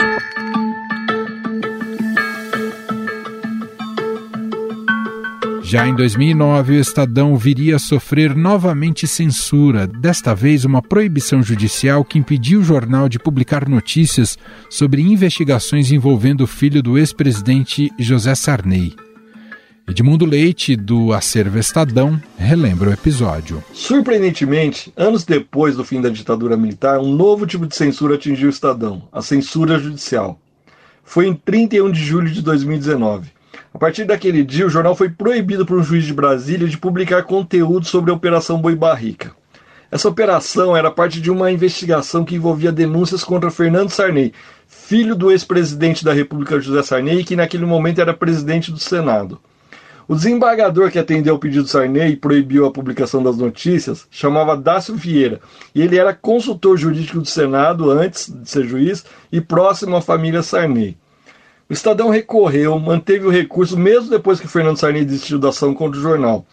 Já 5.68 5.88
em 5.88 5.96
2009, 5.96 6.76
o 6.76 6.80
Estadão 6.80 7.36
viria 7.36 7.74
a 7.74 7.78
sofrer 7.80 8.36
novamente 8.36 9.04
censura, 9.04 9.84
desta 9.84 10.32
vez 10.32 10.64
uma 10.64 10.80
proibição 10.80 11.42
judicial 11.42 12.04
que 12.04 12.20
impediu 12.20 12.60
o 12.60 12.62
jornal 12.62 13.08
de 13.08 13.18
publicar 13.18 13.68
notícias 13.68 14.38
sobre 14.70 15.02
investigações 15.02 15.90
envolvendo 15.90 16.42
o 16.42 16.46
filho 16.46 16.80
do 16.80 16.96
ex-presidente 16.96 17.90
José 17.98 18.36
Sarney. 18.36 18.94
Edmundo 19.88 20.24
Leite, 20.24 20.76
do 20.76 21.12
Acervo 21.12 21.58
Estadão, 21.58 22.22
relembra 22.38 22.90
o 22.90 22.92
episódio. 22.92 23.60
Surpreendentemente, 23.72 24.92
anos 24.96 25.24
depois 25.24 25.74
do 25.74 25.84
fim 25.84 26.00
da 26.00 26.08
ditadura 26.08 26.56
militar, 26.56 27.00
um 27.00 27.12
novo 27.12 27.44
tipo 27.44 27.66
de 27.66 27.74
censura 27.74 28.14
atingiu 28.14 28.46
o 28.46 28.52
Estadão, 28.52 29.02
a 29.10 29.20
censura 29.20 29.80
judicial. 29.80 30.38
Foi 31.02 31.26
em 31.26 31.34
31 31.34 31.90
de 31.90 32.04
julho 32.04 32.30
de 32.30 32.40
2019. 32.40 33.34
A 33.76 33.78
partir 33.78 34.06
daquele 34.06 34.42
dia, 34.42 34.66
o 34.66 34.70
jornal 34.70 34.96
foi 34.96 35.10
proibido 35.10 35.66
por 35.66 35.78
um 35.78 35.82
juiz 35.82 36.02
de 36.02 36.14
Brasília 36.14 36.66
de 36.66 36.78
publicar 36.78 37.24
conteúdo 37.24 37.84
sobre 37.84 38.10
a 38.10 38.14
Operação 38.14 38.58
Boi 38.58 38.74
Barrica. 38.74 39.32
Essa 39.90 40.08
operação 40.08 40.74
era 40.74 40.90
parte 40.90 41.20
de 41.20 41.30
uma 41.30 41.52
investigação 41.52 42.24
que 42.24 42.36
envolvia 42.36 42.72
denúncias 42.72 43.22
contra 43.22 43.50
Fernando 43.50 43.90
Sarney, 43.90 44.32
filho 44.66 45.14
do 45.14 45.30
ex-presidente 45.30 46.02
da 46.02 46.14
República 46.14 46.58
José 46.58 46.82
Sarney, 46.82 47.22
que 47.22 47.36
naquele 47.36 47.66
momento 47.66 48.00
era 48.00 48.14
presidente 48.14 48.72
do 48.72 48.78
Senado. 48.78 49.38
O 50.08 50.14
desembargador 50.14 50.90
que 50.90 50.98
atendeu 50.98 51.34
ao 51.34 51.38
pedido 51.38 51.64
do 51.64 51.68
Sarney 51.68 52.12
e 52.12 52.16
proibiu 52.16 52.64
a 52.64 52.72
publicação 52.72 53.22
das 53.22 53.36
notícias 53.36 54.06
chamava 54.10 54.56
Dácio 54.56 54.94
Vieira, 54.94 55.38
e 55.74 55.82
ele 55.82 55.98
era 55.98 56.14
consultor 56.14 56.78
jurídico 56.78 57.20
do 57.20 57.28
Senado 57.28 57.90
antes 57.90 58.32
de 58.32 58.48
ser 58.48 58.64
juiz 58.64 59.04
e 59.30 59.38
próximo 59.38 59.96
à 59.96 60.00
família 60.00 60.42
Sarney. 60.42 60.96
O 61.68 61.72
Estadão 61.72 62.10
recorreu, 62.10 62.78
manteve 62.78 63.26
o 63.26 63.30
recurso 63.30 63.76
mesmo 63.76 64.08
depois 64.08 64.38
que 64.38 64.46
Fernando 64.46 64.76
Sarney 64.76 65.04
desistiu 65.04 65.36
da 65.36 65.48
ação 65.48 65.74
contra 65.74 65.98
o 65.98 66.02
jornal. 66.02 66.46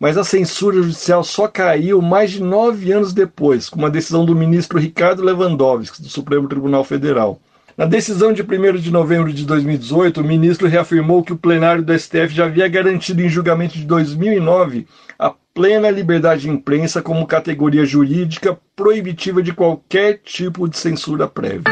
Mas 0.00 0.18
a 0.18 0.24
censura 0.24 0.82
judicial 0.82 1.22
só 1.22 1.46
caiu 1.46 2.02
mais 2.02 2.32
de 2.32 2.42
nove 2.42 2.90
anos 2.90 3.12
depois, 3.12 3.68
com 3.68 3.78
uma 3.78 3.90
decisão 3.90 4.24
do 4.24 4.34
ministro 4.34 4.78
Ricardo 4.78 5.22
Lewandowski, 5.22 6.02
do 6.02 6.08
Supremo 6.08 6.48
Tribunal 6.48 6.82
Federal. 6.82 7.40
Na 7.76 7.84
decisão 7.84 8.32
de 8.32 8.42
1 8.42 8.78
de 8.78 8.90
novembro 8.90 9.32
de 9.32 9.46
2018, 9.46 10.20
o 10.20 10.24
ministro 10.24 10.66
reafirmou 10.66 11.22
que 11.22 11.32
o 11.32 11.38
plenário 11.38 11.84
do 11.84 11.96
STF 11.96 12.34
já 12.34 12.46
havia 12.46 12.66
garantido 12.66 13.22
em 13.22 13.28
julgamento 13.28 13.78
de 13.78 13.84
2009 13.84 14.88
a 15.16 15.32
plena 15.54 15.88
liberdade 15.88 16.42
de 16.42 16.50
imprensa 16.50 17.00
como 17.00 17.28
categoria 17.28 17.86
jurídica 17.86 18.58
proibitiva 18.74 19.40
de 19.40 19.52
qualquer 19.52 20.18
tipo 20.24 20.68
de 20.68 20.76
censura 20.76 21.28
prévia. 21.28 21.62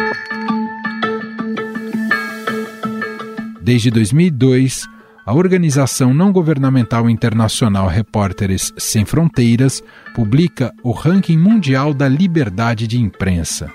Desde 3.67 3.91
2002, 3.91 4.87
a 5.27 5.35
organização 5.35 6.15
não 6.15 6.31
governamental 6.31 7.11
internacional 7.11 7.89
Repórteres 7.89 8.73
Sem 8.79 9.05
Fronteiras 9.05 9.83
publica 10.15 10.73
o 10.85 10.93
ranking 10.93 11.37
mundial 11.37 11.93
da 11.93 12.07
liberdade 12.07 12.87
de 12.87 13.01
imprensa. 13.01 13.69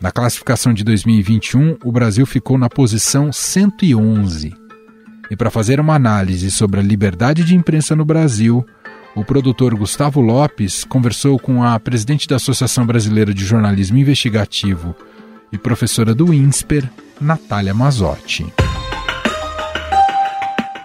Na 0.00 0.10
classificação 0.10 0.72
de 0.72 0.82
2021, 0.82 1.76
o 1.84 1.92
Brasil 1.92 2.24
ficou 2.24 2.56
na 2.56 2.70
posição 2.70 3.30
111. 3.30 4.54
E 5.30 5.36
para 5.36 5.50
fazer 5.50 5.78
uma 5.78 5.94
análise 5.94 6.50
sobre 6.50 6.80
a 6.80 6.82
liberdade 6.82 7.44
de 7.44 7.54
imprensa 7.54 7.94
no 7.94 8.06
Brasil, 8.06 8.64
o 9.14 9.22
produtor 9.22 9.74
Gustavo 9.74 10.22
Lopes 10.22 10.84
conversou 10.84 11.38
com 11.38 11.62
a 11.62 11.78
presidente 11.78 12.26
da 12.26 12.36
Associação 12.36 12.86
Brasileira 12.86 13.34
de 13.34 13.44
Jornalismo 13.44 13.98
Investigativo 13.98 14.96
e 15.52 15.58
professora 15.58 16.14
do 16.14 16.32
INSPER, 16.32 16.88
Natália 17.20 17.74
Mazotti. 17.74 18.50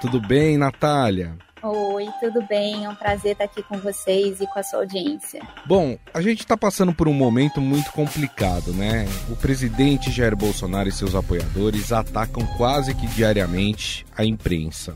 Tudo 0.02 0.22
bem, 0.22 0.58
Natália? 0.58 1.38
Oi, 1.62 2.08
tudo 2.22 2.42
bem? 2.48 2.86
É 2.86 2.90
um 2.90 2.96
prazer 2.96 3.34
estar 3.34 3.44
aqui 3.44 3.62
com 3.62 3.78
vocês 3.80 4.40
e 4.40 4.48
com 4.48 4.58
a 4.58 4.64
sua 4.64 4.80
audiência. 4.80 5.46
Bom, 5.66 5.98
a 6.14 6.22
gente 6.22 6.40
está 6.40 6.56
passando 6.56 6.94
por 6.94 7.10
um 7.10 7.14
momento 7.14 7.60
muito 7.60 7.92
complicado, 7.92 8.72
né? 8.72 9.06
O 9.30 9.36
presidente 9.36 10.10
Jair 10.10 10.38
Bolsonaro 10.38 10.88
e 10.88 10.92
seus 10.94 11.16
apoiadores 11.16 11.92
atacam 11.92 12.48
quase 12.56 12.96
que 12.96 13.08
diariamente 13.08 14.06
a 14.16 14.24
imprensa. 14.24 14.96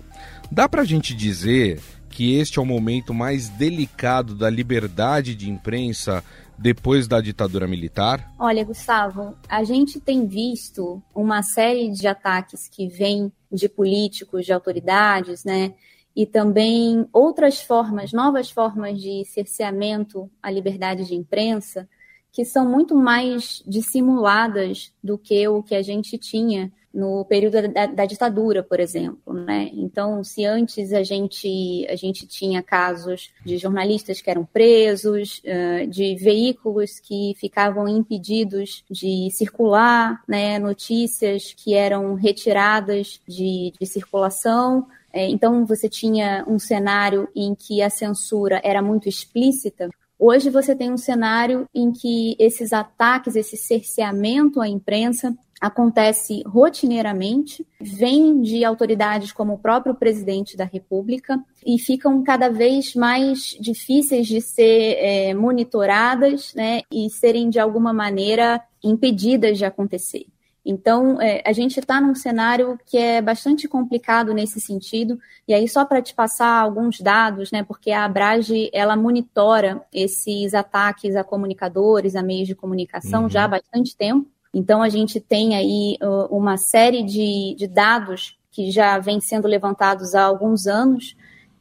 Dá 0.49 0.69
para 0.69 0.83
a 0.83 0.85
gente 0.85 1.13
dizer 1.13 1.81
que 2.09 2.35
este 2.35 2.57
é 2.57 2.61
o 2.61 2.65
momento 2.65 3.13
mais 3.13 3.49
delicado 3.49 4.33
da 4.33 4.49
liberdade 4.49 5.35
de 5.35 5.49
imprensa 5.49 6.23
depois 6.57 7.07
da 7.07 7.19
ditadura 7.19 7.67
militar? 7.67 8.31
Olha, 8.39 8.63
Gustavo, 8.63 9.35
a 9.49 9.63
gente 9.63 9.99
tem 9.99 10.27
visto 10.27 11.01
uma 11.13 11.41
série 11.43 11.91
de 11.91 12.07
ataques 12.07 12.69
que 12.69 12.87
vêm 12.87 13.31
de 13.53 13.69
políticos, 13.69 14.45
de 14.45 14.51
autoridades, 14.51 15.43
né? 15.43 15.75
E 16.15 16.25
também 16.25 17.07
outras 17.13 17.61
formas, 17.61 18.11
novas 18.11 18.49
formas 18.49 19.01
de 19.01 19.23
cerceamento 19.25 20.29
à 20.41 20.51
liberdade 20.51 21.05
de 21.05 21.15
imprensa, 21.15 21.87
que 22.31 22.43
são 22.43 22.67
muito 22.67 22.95
mais 22.95 23.63
dissimuladas 23.65 24.91
do 25.03 25.17
que 25.17 25.47
o 25.47 25.61
que 25.61 25.75
a 25.75 25.81
gente 25.81 26.17
tinha 26.17 26.71
no 26.93 27.25
período 27.25 27.67
da, 27.69 27.87
da, 27.87 28.05
ditadura, 28.05 28.61
por 28.61 28.79
exemplo, 28.79 29.33
né? 29.33 29.69
Então, 29.73 30.23
se 30.23 30.45
antes 30.45 30.93
a 30.93 31.01
gente 31.01 31.87
a 31.89 31.95
gente 31.95 32.27
tinha 32.27 32.61
casos 32.61 33.31
de 33.43 33.57
jornalistas 33.57 34.21
que 34.21 34.29
eram 34.29 34.45
presos, 34.45 35.41
de 35.89 36.15
veículos 36.15 36.99
que 36.99 37.33
ficavam 37.37 37.87
impedidos 37.87 38.83
de 38.89 39.29
circular, 39.31 40.21
né? 40.27 40.59
Notícias 40.59 41.53
que 41.53 41.73
eram 41.73 42.13
retiradas 42.13 43.19
de, 43.27 43.73
de 43.79 43.85
circulação. 43.87 44.85
É, 45.11 45.27
então, 45.27 45.65
você 45.65 45.89
tinha 45.89 46.43
um 46.47 46.59
cenário 46.59 47.27
em 47.35 47.55
que 47.55 47.81
a 47.81 47.89
censura 47.89 48.61
era 48.63 48.81
muito 48.81 49.09
explícita, 49.09 49.89
Hoje 50.25 50.49
você 50.49 50.73
tem 50.73 50.89
um 50.89 50.97
cenário 50.97 51.67
em 51.75 51.91
que 51.91 52.37
esses 52.39 52.71
ataques, 52.71 53.35
esse 53.35 53.57
cerceamento 53.57 54.61
à 54.61 54.69
imprensa 54.69 55.35
acontece 55.63 56.43
rotineiramente, 56.45 57.65
vem 57.79 58.41
de 58.41 58.65
autoridades 58.65 59.31
como 59.31 59.53
o 59.53 59.57
próprio 59.57 59.95
presidente 59.95 60.57
da 60.57 60.65
República 60.65 61.41
e 61.65 61.79
ficam 61.79 62.21
cada 62.21 62.49
vez 62.49 62.93
mais 62.95 63.55
difíceis 63.61 64.27
de 64.27 64.41
ser 64.41 64.97
é, 64.99 65.33
monitoradas 65.33 66.53
né, 66.53 66.81
e 66.91 67.09
serem 67.09 67.49
de 67.49 67.61
alguma 67.61 67.93
maneira 67.93 68.61
impedidas 68.83 69.57
de 69.57 69.63
acontecer. 69.63 70.25
Então, 70.65 71.21
é, 71.21 71.41
a 71.45 71.53
gente 71.53 71.79
está 71.79 72.01
num 72.01 72.13
cenário 72.13 72.77
que 72.85 72.97
é 72.97 73.21
bastante 73.21 73.65
complicado 73.65 74.33
nesse 74.33 74.59
sentido. 74.59 75.17
E 75.47 75.53
aí, 75.53 75.67
só 75.69 75.85
para 75.85 76.01
te 76.01 76.13
passar 76.13 76.59
alguns 76.59 76.99
dados, 76.99 77.51
né, 77.51 77.63
porque 77.63 77.91
a 77.91 78.03
Abrage 78.03 78.69
ela 78.73 78.97
monitora 78.97 79.81
esses 79.93 80.53
ataques 80.53 81.15
a 81.15 81.23
comunicadores, 81.23 82.17
a 82.17 82.21
meios 82.21 82.49
de 82.49 82.55
comunicação 82.55 83.23
uhum. 83.23 83.29
já 83.29 83.45
há 83.45 83.47
bastante 83.47 83.95
tempo. 83.95 84.33
Então, 84.53 84.81
a 84.81 84.89
gente 84.89 85.19
tem 85.19 85.55
aí 85.55 85.97
uma 86.29 86.57
série 86.57 87.03
de, 87.03 87.55
de 87.57 87.67
dados 87.67 88.37
que 88.51 88.69
já 88.69 88.99
vem 88.99 89.19
sendo 89.19 89.47
levantados 89.47 90.13
há 90.13 90.23
alguns 90.23 90.67
anos. 90.67 91.15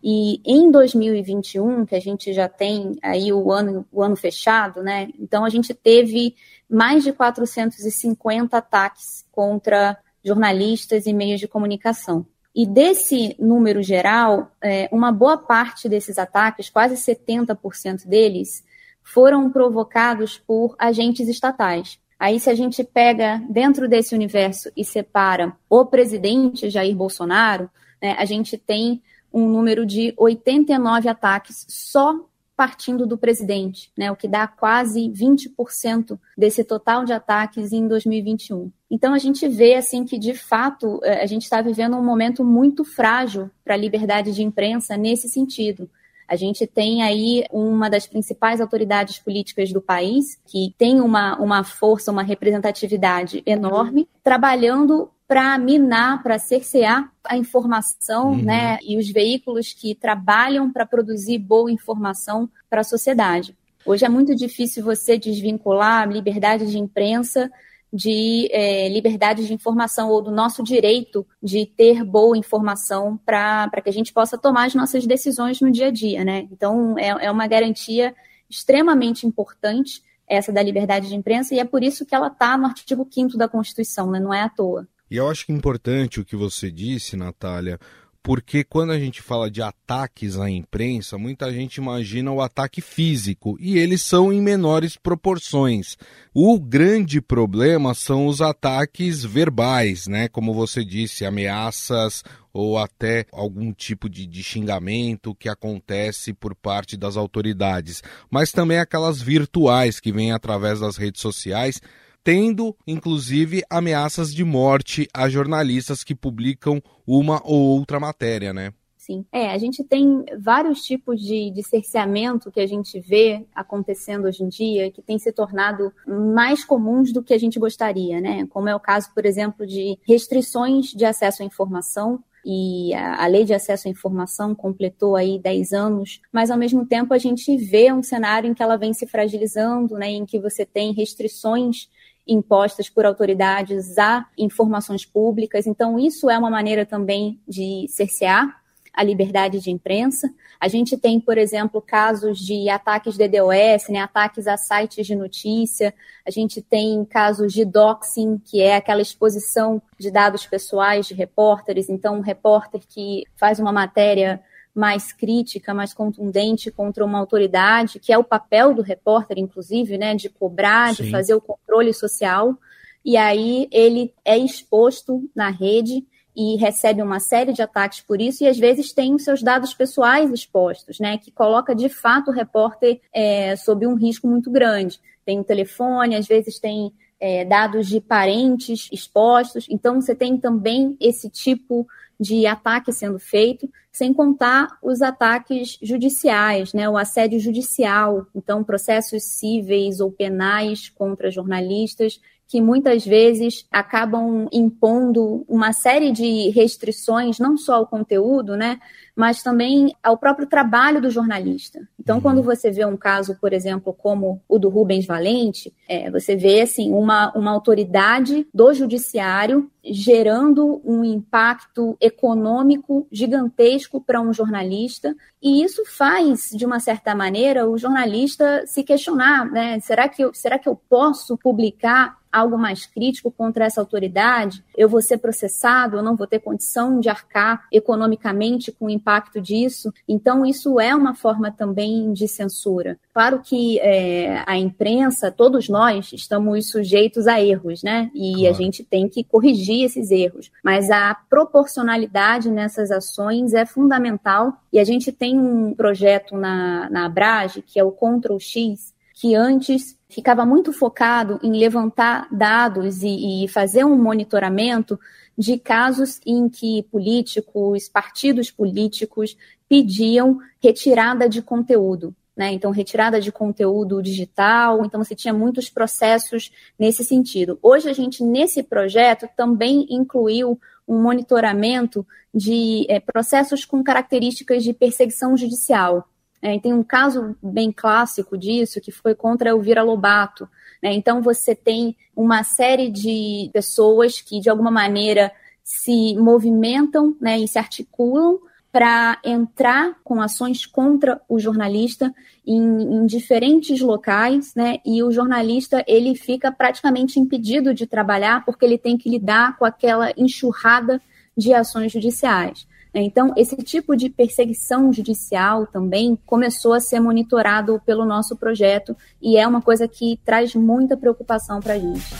E 0.04 0.40
em 0.44 0.70
2021, 0.70 1.86
que 1.86 1.94
a 1.94 2.00
gente 2.00 2.32
já 2.32 2.48
tem 2.48 2.98
aí 3.02 3.32
o 3.32 3.50
ano, 3.50 3.86
o 3.90 4.02
ano 4.02 4.16
fechado, 4.16 4.82
né? 4.82 5.08
Então, 5.18 5.44
a 5.44 5.48
gente 5.48 5.72
teve 5.72 6.34
mais 6.68 7.02
de 7.02 7.12
450 7.12 8.56
ataques 8.56 9.24
contra 9.32 9.96
jornalistas 10.22 11.06
e 11.06 11.12
meios 11.12 11.40
de 11.40 11.48
comunicação. 11.48 12.26
E 12.54 12.66
desse 12.66 13.34
número 13.38 13.82
geral, 13.82 14.50
é, 14.60 14.88
uma 14.92 15.10
boa 15.10 15.38
parte 15.38 15.88
desses 15.88 16.18
ataques, 16.18 16.68
quase 16.68 16.96
70% 16.96 18.06
deles, 18.06 18.62
foram 19.02 19.50
provocados 19.50 20.36
por 20.36 20.74
agentes 20.78 21.28
estatais. 21.28 21.98
Aí, 22.22 22.38
se 22.38 22.48
a 22.48 22.54
gente 22.54 22.84
pega 22.84 23.42
dentro 23.50 23.88
desse 23.88 24.14
universo 24.14 24.70
e 24.76 24.84
separa 24.84 25.56
o 25.68 25.84
presidente 25.84 26.70
Jair 26.70 26.94
Bolsonaro, 26.94 27.68
né, 28.00 28.14
a 28.16 28.24
gente 28.24 28.56
tem 28.56 29.02
um 29.34 29.48
número 29.48 29.84
de 29.84 30.14
89 30.16 31.08
ataques 31.08 31.66
só 31.68 32.24
partindo 32.56 33.08
do 33.08 33.18
presidente, 33.18 33.90
né, 33.98 34.08
o 34.12 34.14
que 34.14 34.28
dá 34.28 34.46
quase 34.46 35.10
20% 35.10 36.16
desse 36.38 36.62
total 36.62 37.04
de 37.04 37.12
ataques 37.12 37.72
em 37.72 37.88
2021. 37.88 38.70
Então 38.88 39.14
a 39.14 39.18
gente 39.18 39.48
vê 39.48 39.74
assim 39.74 40.04
que 40.04 40.16
de 40.16 40.32
fato 40.32 41.00
eh, 41.02 41.24
a 41.24 41.26
gente 41.26 41.42
está 41.42 41.60
vivendo 41.60 41.96
um 41.96 42.04
momento 42.04 42.44
muito 42.44 42.84
frágil 42.84 43.50
para 43.64 43.74
a 43.74 43.76
liberdade 43.76 44.32
de 44.32 44.44
imprensa 44.44 44.96
nesse 44.96 45.28
sentido. 45.28 45.90
A 46.32 46.36
gente 46.36 46.66
tem 46.66 47.02
aí 47.02 47.44
uma 47.52 47.90
das 47.90 48.06
principais 48.06 48.58
autoridades 48.58 49.18
políticas 49.18 49.70
do 49.70 49.82
país, 49.82 50.40
que 50.46 50.74
tem 50.78 50.98
uma, 50.98 51.38
uma 51.38 51.62
força, 51.62 52.10
uma 52.10 52.22
representatividade 52.22 53.42
enorme, 53.44 54.08
trabalhando 54.24 55.10
para 55.28 55.58
minar, 55.58 56.22
para 56.22 56.38
cercear 56.38 57.12
a 57.22 57.36
informação, 57.36 58.30
uhum. 58.30 58.44
né, 58.44 58.78
e 58.82 58.96
os 58.96 59.10
veículos 59.10 59.74
que 59.74 59.94
trabalham 59.94 60.72
para 60.72 60.86
produzir 60.86 61.38
boa 61.38 61.70
informação 61.70 62.48
para 62.70 62.80
a 62.80 62.84
sociedade. 62.84 63.54
Hoje 63.84 64.06
é 64.06 64.08
muito 64.08 64.34
difícil 64.34 64.82
você 64.82 65.18
desvincular 65.18 66.04
a 66.04 66.06
liberdade 66.06 66.64
de 66.64 66.78
imprensa 66.78 67.52
de 67.92 68.48
é, 68.50 68.88
liberdade 68.88 69.46
de 69.46 69.52
informação 69.52 70.08
ou 70.08 70.22
do 70.22 70.30
nosso 70.30 70.62
direito 70.62 71.26
de 71.42 71.66
ter 71.66 72.02
boa 72.02 72.36
informação 72.38 73.18
para 73.18 73.68
que 73.82 73.90
a 73.90 73.92
gente 73.92 74.12
possa 74.12 74.38
tomar 74.38 74.66
as 74.66 74.74
nossas 74.74 75.06
decisões 75.06 75.60
no 75.60 75.70
dia 75.70 75.88
a 75.88 75.90
dia, 75.90 76.24
né? 76.24 76.48
Então, 76.50 76.98
é, 76.98 77.08
é 77.26 77.30
uma 77.30 77.46
garantia 77.46 78.14
extremamente 78.48 79.26
importante 79.26 80.02
essa 80.26 80.50
da 80.50 80.62
liberdade 80.62 81.08
de 81.08 81.14
imprensa 81.14 81.54
e 81.54 81.58
é 81.58 81.64
por 81.64 81.82
isso 81.82 82.06
que 82.06 82.14
ela 82.14 82.28
está 82.28 82.56
no 82.56 82.64
artigo 82.64 83.06
5 83.10 83.36
da 83.36 83.48
Constituição, 83.48 84.10
né? 84.10 84.18
Não 84.18 84.32
é 84.32 84.40
à 84.40 84.48
toa. 84.48 84.88
E 85.10 85.16
eu 85.16 85.28
acho 85.28 85.44
que 85.44 85.52
é 85.52 85.54
importante 85.54 86.20
o 86.20 86.24
que 86.24 86.34
você 86.34 86.70
disse, 86.70 87.16
Natália, 87.16 87.78
porque 88.22 88.62
quando 88.62 88.92
a 88.92 88.98
gente 88.98 89.20
fala 89.20 89.50
de 89.50 89.60
ataques 89.60 90.38
à 90.38 90.48
imprensa, 90.48 91.18
muita 91.18 91.52
gente 91.52 91.76
imagina 91.76 92.30
o 92.30 92.40
ataque 92.40 92.80
físico 92.80 93.56
e 93.58 93.78
eles 93.78 94.00
são 94.02 94.32
em 94.32 94.40
menores 94.40 94.96
proporções. 94.96 95.96
O 96.32 96.60
grande 96.60 97.20
problema 97.20 97.94
são 97.94 98.26
os 98.26 98.40
ataques 98.40 99.24
verbais, 99.24 100.06
né? 100.06 100.28
Como 100.28 100.54
você 100.54 100.84
disse, 100.84 101.24
ameaças 101.24 102.22
ou 102.52 102.78
até 102.78 103.26
algum 103.32 103.72
tipo 103.72 104.08
de, 104.08 104.26
de 104.26 104.42
xingamento 104.42 105.34
que 105.34 105.48
acontece 105.48 106.32
por 106.32 106.54
parte 106.54 106.96
das 106.96 107.16
autoridades, 107.16 108.02
mas 108.30 108.52
também 108.52 108.78
aquelas 108.78 109.20
virtuais 109.20 109.98
que 109.98 110.12
vêm 110.12 110.32
através 110.32 110.80
das 110.80 110.96
redes 110.96 111.20
sociais 111.20 111.80
tendo 112.24 112.76
inclusive 112.86 113.62
ameaças 113.68 114.32
de 114.32 114.44
morte 114.44 115.08
a 115.12 115.28
jornalistas 115.28 116.04
que 116.04 116.14
publicam 116.14 116.82
uma 117.06 117.40
ou 117.44 117.60
outra 117.60 117.98
matéria, 117.98 118.52
né? 118.52 118.72
Sim. 118.96 119.26
É, 119.32 119.50
a 119.50 119.58
gente 119.58 119.82
tem 119.82 120.24
vários 120.38 120.82
tipos 120.82 121.20
de, 121.20 121.50
de 121.50 121.60
cerceamento 121.64 122.52
que 122.52 122.60
a 122.60 122.66
gente 122.68 123.00
vê 123.00 123.44
acontecendo 123.52 124.26
hoje 124.26 124.44
em 124.44 124.48
dia, 124.48 124.92
que 124.92 125.02
tem 125.02 125.18
se 125.18 125.32
tornado 125.32 125.92
mais 126.06 126.64
comuns 126.64 127.12
do 127.12 127.20
que 127.20 127.34
a 127.34 127.38
gente 127.38 127.58
gostaria, 127.58 128.20
né? 128.20 128.46
Como 128.46 128.68
é 128.68 128.76
o 128.76 128.78
caso, 128.78 129.12
por 129.12 129.26
exemplo, 129.26 129.66
de 129.66 129.98
restrições 130.06 130.92
de 130.92 131.04
acesso 131.04 131.42
à 131.42 131.44
informação, 131.44 132.22
e 132.44 132.92
a, 132.94 133.26
lei 133.26 133.44
de 133.44 133.54
acesso 133.54 133.86
à 133.86 133.90
informação 133.90 134.54
completou 134.54 135.16
aí 135.16 135.38
10 135.38 135.72
anos, 135.72 136.20
mas 136.32 136.50
ao 136.50 136.58
mesmo 136.58 136.84
tempo 136.84 137.14
a 137.14 137.18
gente 137.18 137.56
vê 137.56 137.92
um 137.92 138.02
cenário 138.02 138.50
em 138.50 138.54
que 138.54 138.62
ela 138.62 138.76
vem 138.76 138.92
se 138.92 139.06
fragilizando, 139.06 139.94
né, 139.96 140.10
em 140.10 140.26
que 140.26 140.40
você 140.40 140.66
tem 140.66 140.92
restrições 140.92 141.88
impostas 142.26 142.88
por 142.88 143.04
autoridades 143.04 143.98
a 143.98 144.26
informações 144.38 145.04
públicas. 145.04 145.66
Então, 145.66 145.98
isso 145.98 146.30
é 146.30 146.38
uma 146.38 146.50
maneira 146.50 146.86
também 146.86 147.40
de 147.46 147.86
cercear 147.88 148.62
a 148.92 149.02
liberdade 149.02 149.58
de 149.58 149.70
imprensa. 149.70 150.32
A 150.60 150.68
gente 150.68 150.96
tem, 150.98 151.18
por 151.18 151.38
exemplo, 151.38 151.80
casos 151.80 152.38
de 152.38 152.68
ataques 152.68 153.16
DDoS, 153.16 153.88
né, 153.88 154.00
ataques 154.00 154.46
a 154.46 154.56
sites 154.56 155.06
de 155.06 155.16
notícia. 155.16 155.94
A 156.26 156.30
gente 156.30 156.60
tem 156.60 157.04
casos 157.04 157.52
de 157.52 157.64
doxing, 157.64 158.38
que 158.38 158.60
é 158.60 158.76
aquela 158.76 159.00
exposição 159.00 159.80
de 159.98 160.10
dados 160.10 160.46
pessoais 160.46 161.06
de 161.06 161.14
repórteres. 161.14 161.88
Então, 161.88 162.18
um 162.18 162.20
repórter 162.20 162.82
que 162.86 163.24
faz 163.34 163.58
uma 163.58 163.72
matéria 163.72 164.42
mais 164.74 165.12
crítica, 165.12 165.74
mais 165.74 165.92
contundente 165.92 166.70
contra 166.70 167.04
uma 167.04 167.18
autoridade, 167.18 167.98
que 167.98 168.12
é 168.12 168.18
o 168.18 168.24
papel 168.24 168.74
do 168.74 168.82
repórter, 168.82 169.38
inclusive, 169.38 169.98
né, 169.98 170.14
de 170.14 170.28
cobrar, 170.28 170.94
Sim. 170.94 171.04
de 171.04 171.10
fazer 171.10 171.34
o 171.34 171.40
controle 171.40 171.92
social. 171.92 172.56
E 173.04 173.16
aí 173.16 173.68
ele 173.70 174.14
é 174.24 174.38
exposto 174.38 175.28
na 175.34 175.50
rede 175.50 176.06
e 176.34 176.56
recebe 176.56 177.02
uma 177.02 177.20
série 177.20 177.52
de 177.52 177.60
ataques 177.60 178.00
por 178.00 178.20
isso, 178.20 178.42
e 178.42 178.48
às 178.48 178.58
vezes 178.58 178.92
tem 178.92 179.14
os 179.14 179.22
seus 179.22 179.42
dados 179.42 179.74
pessoais 179.74 180.30
expostos, 180.30 180.98
né? 180.98 181.18
Que 181.18 181.30
coloca 181.30 181.74
de 181.74 181.90
fato 181.90 182.30
o 182.30 182.34
repórter 182.34 183.00
é, 183.12 183.54
sob 183.56 183.86
um 183.86 183.94
risco 183.94 184.26
muito 184.26 184.50
grande. 184.50 184.98
Tem 185.26 185.38
o 185.38 185.44
telefone, 185.44 186.16
às 186.16 186.26
vezes 186.26 186.58
tem 186.58 186.90
é, 187.20 187.44
dados 187.44 187.86
de 187.86 188.00
parentes 188.00 188.88
expostos, 188.90 189.66
então 189.68 190.00
você 190.00 190.14
tem 190.14 190.38
também 190.38 190.96
esse 190.98 191.28
tipo 191.28 191.86
de 192.22 192.46
ataque 192.46 192.92
sendo 192.92 193.18
feito, 193.18 193.68
sem 193.90 194.14
contar 194.14 194.78
os 194.82 195.02
ataques 195.02 195.78
judiciais, 195.82 196.72
né, 196.72 196.88
o 196.88 196.96
assédio 196.96 197.38
judicial, 197.38 198.26
então 198.34 198.64
processos 198.64 199.24
cíveis 199.24 200.00
ou 200.00 200.10
penais 200.10 200.88
contra 200.88 201.30
jornalistas, 201.30 202.20
que 202.48 202.60
muitas 202.60 203.04
vezes 203.04 203.66
acabam 203.70 204.46
impondo 204.52 205.44
uma 205.48 205.72
série 205.72 206.12
de 206.12 206.50
restrições, 206.50 207.38
não 207.38 207.56
só 207.56 207.74
ao 207.74 207.86
conteúdo, 207.86 208.56
né, 208.56 208.78
mas 209.14 209.42
também 209.42 209.94
ao 210.02 210.16
próprio 210.16 210.46
trabalho 210.46 211.00
do 211.00 211.10
jornalista. 211.10 211.80
Então, 211.98 212.16
uhum. 212.16 212.22
quando 212.22 212.42
você 212.42 212.70
vê 212.70 212.84
um 212.84 212.96
caso, 212.96 213.36
por 213.40 213.52
exemplo, 213.52 213.92
como 213.92 214.42
o 214.48 214.58
do 214.58 214.68
Rubens 214.68 215.06
Valente, 215.06 215.72
é, 215.88 216.10
você 216.10 216.34
vê 216.34 216.62
assim 216.62 216.92
uma, 216.92 217.30
uma 217.36 217.50
autoridade 217.50 218.46
do 218.52 218.72
judiciário 218.72 219.70
gerando 219.84 220.80
um 220.84 221.04
impacto 221.04 221.96
econômico 222.00 223.06
gigantesco 223.10 224.00
para 224.00 224.20
um 224.20 224.32
jornalista, 224.32 225.14
e 225.42 225.62
isso 225.62 225.82
faz, 225.84 226.50
de 226.54 226.64
uma 226.64 226.78
certa 226.78 227.14
maneira, 227.14 227.68
o 227.68 227.76
jornalista 227.76 228.64
se 228.66 228.84
questionar, 228.84 229.50
né? 229.50 229.80
Será 229.80 230.08
que 230.08 230.22
eu, 230.22 230.32
será 230.32 230.58
que 230.58 230.68
eu 230.68 230.76
posso 230.88 231.36
publicar 231.36 232.16
algo 232.30 232.56
mais 232.56 232.86
crítico 232.86 233.30
contra 233.30 233.64
essa 233.64 233.80
autoridade? 233.80 234.64
Eu 234.76 234.88
vou 234.88 235.02
ser 235.02 235.18
processado, 235.18 235.96
eu 235.96 236.02
não 236.02 236.16
vou 236.16 236.26
ter 236.26 236.38
condição 236.38 237.00
de 237.00 237.08
arcar 237.08 237.66
economicamente 237.72 238.70
com 238.70 238.86
o 238.86 238.90
impacto 239.02 239.40
disso. 239.40 239.92
Então, 240.06 240.46
isso 240.46 240.78
é 240.78 240.94
uma 240.94 241.14
forma 241.14 241.50
também 241.50 242.12
de 242.12 242.28
censura. 242.28 242.98
Claro 243.12 243.40
que 243.40 243.80
é, 243.80 244.44
a 244.46 244.56
imprensa, 244.56 245.30
todos 245.30 245.68
nós, 245.68 246.12
estamos 246.12 246.70
sujeitos 246.70 247.26
a 247.26 247.40
erros, 247.42 247.82
né? 247.82 248.10
E 248.14 248.34
claro. 248.34 248.48
a 248.48 248.52
gente 248.52 248.84
tem 248.84 249.08
que 249.08 249.24
corrigir 249.24 249.84
esses 249.84 250.10
erros. 250.10 250.50
Mas 250.62 250.90
a 250.90 251.14
proporcionalidade 251.28 252.50
nessas 252.50 252.90
ações 252.92 253.52
é 253.52 253.66
fundamental. 253.66 254.52
E 254.72 254.78
a 254.78 254.84
gente 254.84 255.10
tem 255.10 255.38
um 255.38 255.74
projeto 255.74 256.36
na, 256.36 256.88
na 256.88 257.06
Abrage, 257.06 257.62
que 257.62 257.78
é 257.78 257.84
o 257.84 257.90
Ctrl 257.90 258.38
X, 258.38 258.94
que 259.14 259.34
antes 259.34 259.96
ficava 260.08 260.44
muito 260.44 260.72
focado 260.72 261.40
em 261.42 261.52
levantar 261.52 262.28
dados 262.30 263.02
e, 263.02 263.44
e 263.44 263.48
fazer 263.48 263.84
um 263.84 263.96
monitoramento 263.96 264.98
de 265.36 265.58
casos 265.58 266.20
em 266.26 266.48
que 266.48 266.82
políticos, 266.84 267.88
partidos 267.88 268.50
políticos 268.50 269.36
pediam 269.68 270.38
retirada 270.60 271.28
de 271.28 271.40
conteúdo. 271.40 272.14
Né? 272.36 272.52
Então, 272.52 272.70
retirada 272.70 273.20
de 273.20 273.30
conteúdo 273.30 274.02
digital, 274.02 274.84
então 274.84 275.02
você 275.02 275.14
tinha 275.14 275.34
muitos 275.34 275.68
processos 275.68 276.50
nesse 276.78 277.04
sentido. 277.04 277.58
Hoje, 277.62 277.90
a 277.90 277.92
gente, 277.92 278.24
nesse 278.24 278.62
projeto, 278.62 279.28
também 279.36 279.86
incluiu 279.90 280.58
um 280.88 281.00
monitoramento 281.00 282.06
de 282.34 282.86
é, 282.88 282.98
processos 282.98 283.64
com 283.64 283.82
características 283.82 284.64
de 284.64 284.72
perseguição 284.72 285.36
judicial. 285.36 286.08
É, 286.40 286.58
tem 286.58 286.72
um 286.72 286.82
caso 286.82 287.36
bem 287.42 287.70
clássico 287.70 288.36
disso, 288.36 288.80
que 288.80 288.90
foi 288.90 289.14
contra 289.14 289.50
Elvira 289.50 289.82
Lobato. 289.82 290.48
Né? 290.82 290.92
Então, 290.92 291.22
você 291.22 291.54
tem 291.54 291.96
uma 292.14 292.42
série 292.42 292.90
de 292.90 293.50
pessoas 293.52 294.20
que, 294.20 294.40
de 294.40 294.50
alguma 294.50 294.70
maneira, 294.70 295.32
se 295.62 296.14
movimentam 296.16 297.16
né, 297.20 297.38
e 297.38 297.46
se 297.46 297.58
articulam 297.58 298.38
para 298.72 299.18
entrar 299.22 299.98
com 300.02 300.20
ações 300.20 300.64
contra 300.64 301.20
o 301.28 301.38
jornalista 301.38 302.12
em, 302.44 302.58
em, 302.58 303.06
diferentes 303.06 303.80
locais, 303.82 304.54
né? 304.54 304.78
E 304.84 305.02
o 305.02 305.12
jornalista 305.12 305.84
ele 305.86 306.16
fica 306.16 306.50
praticamente 306.50 307.20
impedido 307.20 307.74
de 307.74 307.86
trabalhar 307.86 308.42
porque 308.46 308.64
ele 308.64 308.78
tem 308.78 308.96
que 308.96 309.10
lidar 309.10 309.58
com 309.58 309.66
aquela 309.66 310.10
enxurrada 310.16 311.02
de 311.36 311.52
ações 311.52 311.92
judiciais. 311.92 312.66
Então, 312.94 313.32
esse 313.36 313.56
tipo 313.56 313.96
de 313.96 314.10
perseguição 314.10 314.92
judicial 314.92 315.66
também 315.66 316.18
começou 316.26 316.74
a 316.74 316.80
ser 316.80 317.00
monitorado 317.00 317.80
pelo 317.86 318.04
nosso 318.04 318.36
projeto 318.36 318.94
e 319.20 319.38
é 319.38 319.46
uma 319.46 319.62
coisa 319.62 319.88
que 319.88 320.20
traz 320.24 320.54
muita 320.54 320.96
preocupação 320.96 321.58
para 321.60 321.74
a 321.74 321.78
gente. 321.78 322.14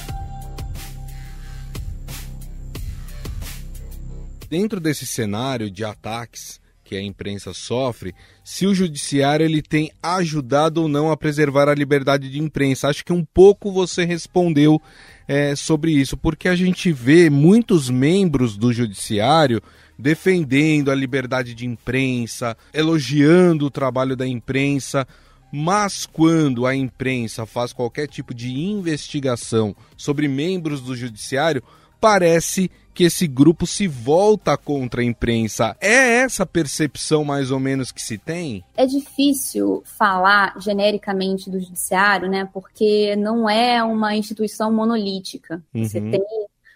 Dentro 4.49 4.81
desse 4.81 5.07
cenário 5.07 5.71
de 5.71 5.85
ataques 5.85 6.61
que 6.93 6.97
a 6.97 7.03
imprensa 7.03 7.55
sofre, 7.55 8.15
se 8.45 8.67
o 8.67 8.75
judiciário 8.75 9.45
ele 9.45 9.63
tem 9.63 9.91
ajudado 10.03 10.83
ou 10.83 10.89
não 10.89 11.11
a 11.11 11.17
preservar 11.17 11.67
a 11.69 11.75
liberdade 11.75 12.29
de 12.29 12.39
imprensa. 12.39 12.89
Acho 12.89 13.03
que 13.03 13.15
um 13.15 13.25
pouco 13.25 13.73
você 13.73 14.05
respondeu 14.05 14.79
é, 15.27 15.55
sobre 15.55 15.93
isso, 15.93 16.17
porque 16.17 16.49
a 16.49 16.55
gente 16.55 16.93
vê 16.93 17.31
muitos 17.31 17.89
membros 17.89 18.57
do 18.57 18.73
judiciário 18.73 19.63
defendendo 19.99 20.91
a 20.91 20.95
liberdade 20.95 21.55
de 21.55 21.67
imprensa, 21.67 22.57
elogiando 22.73 23.67
o 23.67 23.71
trabalho 23.71 24.17
da 24.17 24.27
imprensa. 24.27 25.07
Mas 25.53 26.07
quando 26.07 26.67
a 26.67 26.75
imprensa 26.75 27.45
faz 27.47 27.73
qualquer 27.73 28.09
tipo 28.09 28.35
de 28.35 28.51
investigação 28.51 29.77
sobre 29.97 30.27
membros 30.27 30.81
do 30.81 30.97
judiciário, 30.97 31.63
parece 32.01 32.71
que 32.95 33.05
esse 33.05 33.27
grupo 33.27 33.67
se 33.67 33.87
volta 33.87 34.57
contra 34.57 35.01
a 35.01 35.05
imprensa. 35.05 35.77
É 35.81 36.21
essa 36.21 36.45
percepção 36.45 37.25
mais 37.25 37.51
ou 37.51 37.59
menos 37.59 37.91
que 37.91 38.03
se 38.03 38.19
tem? 38.19 38.65
É 38.77 38.87
difícil 38.87 39.83
falar 39.85 40.55
genericamente 40.61 41.51
do 41.51 41.59
judiciário, 41.59 42.29
né? 42.29 42.49
Porque 42.53 43.17
não 43.17 43.49
é 43.49 43.83
uma 43.83 44.15
instituição 44.15 44.73
monolítica. 44.73 45.63
Uhum. 45.75 45.85
Você 45.85 46.01
tem 46.01 46.23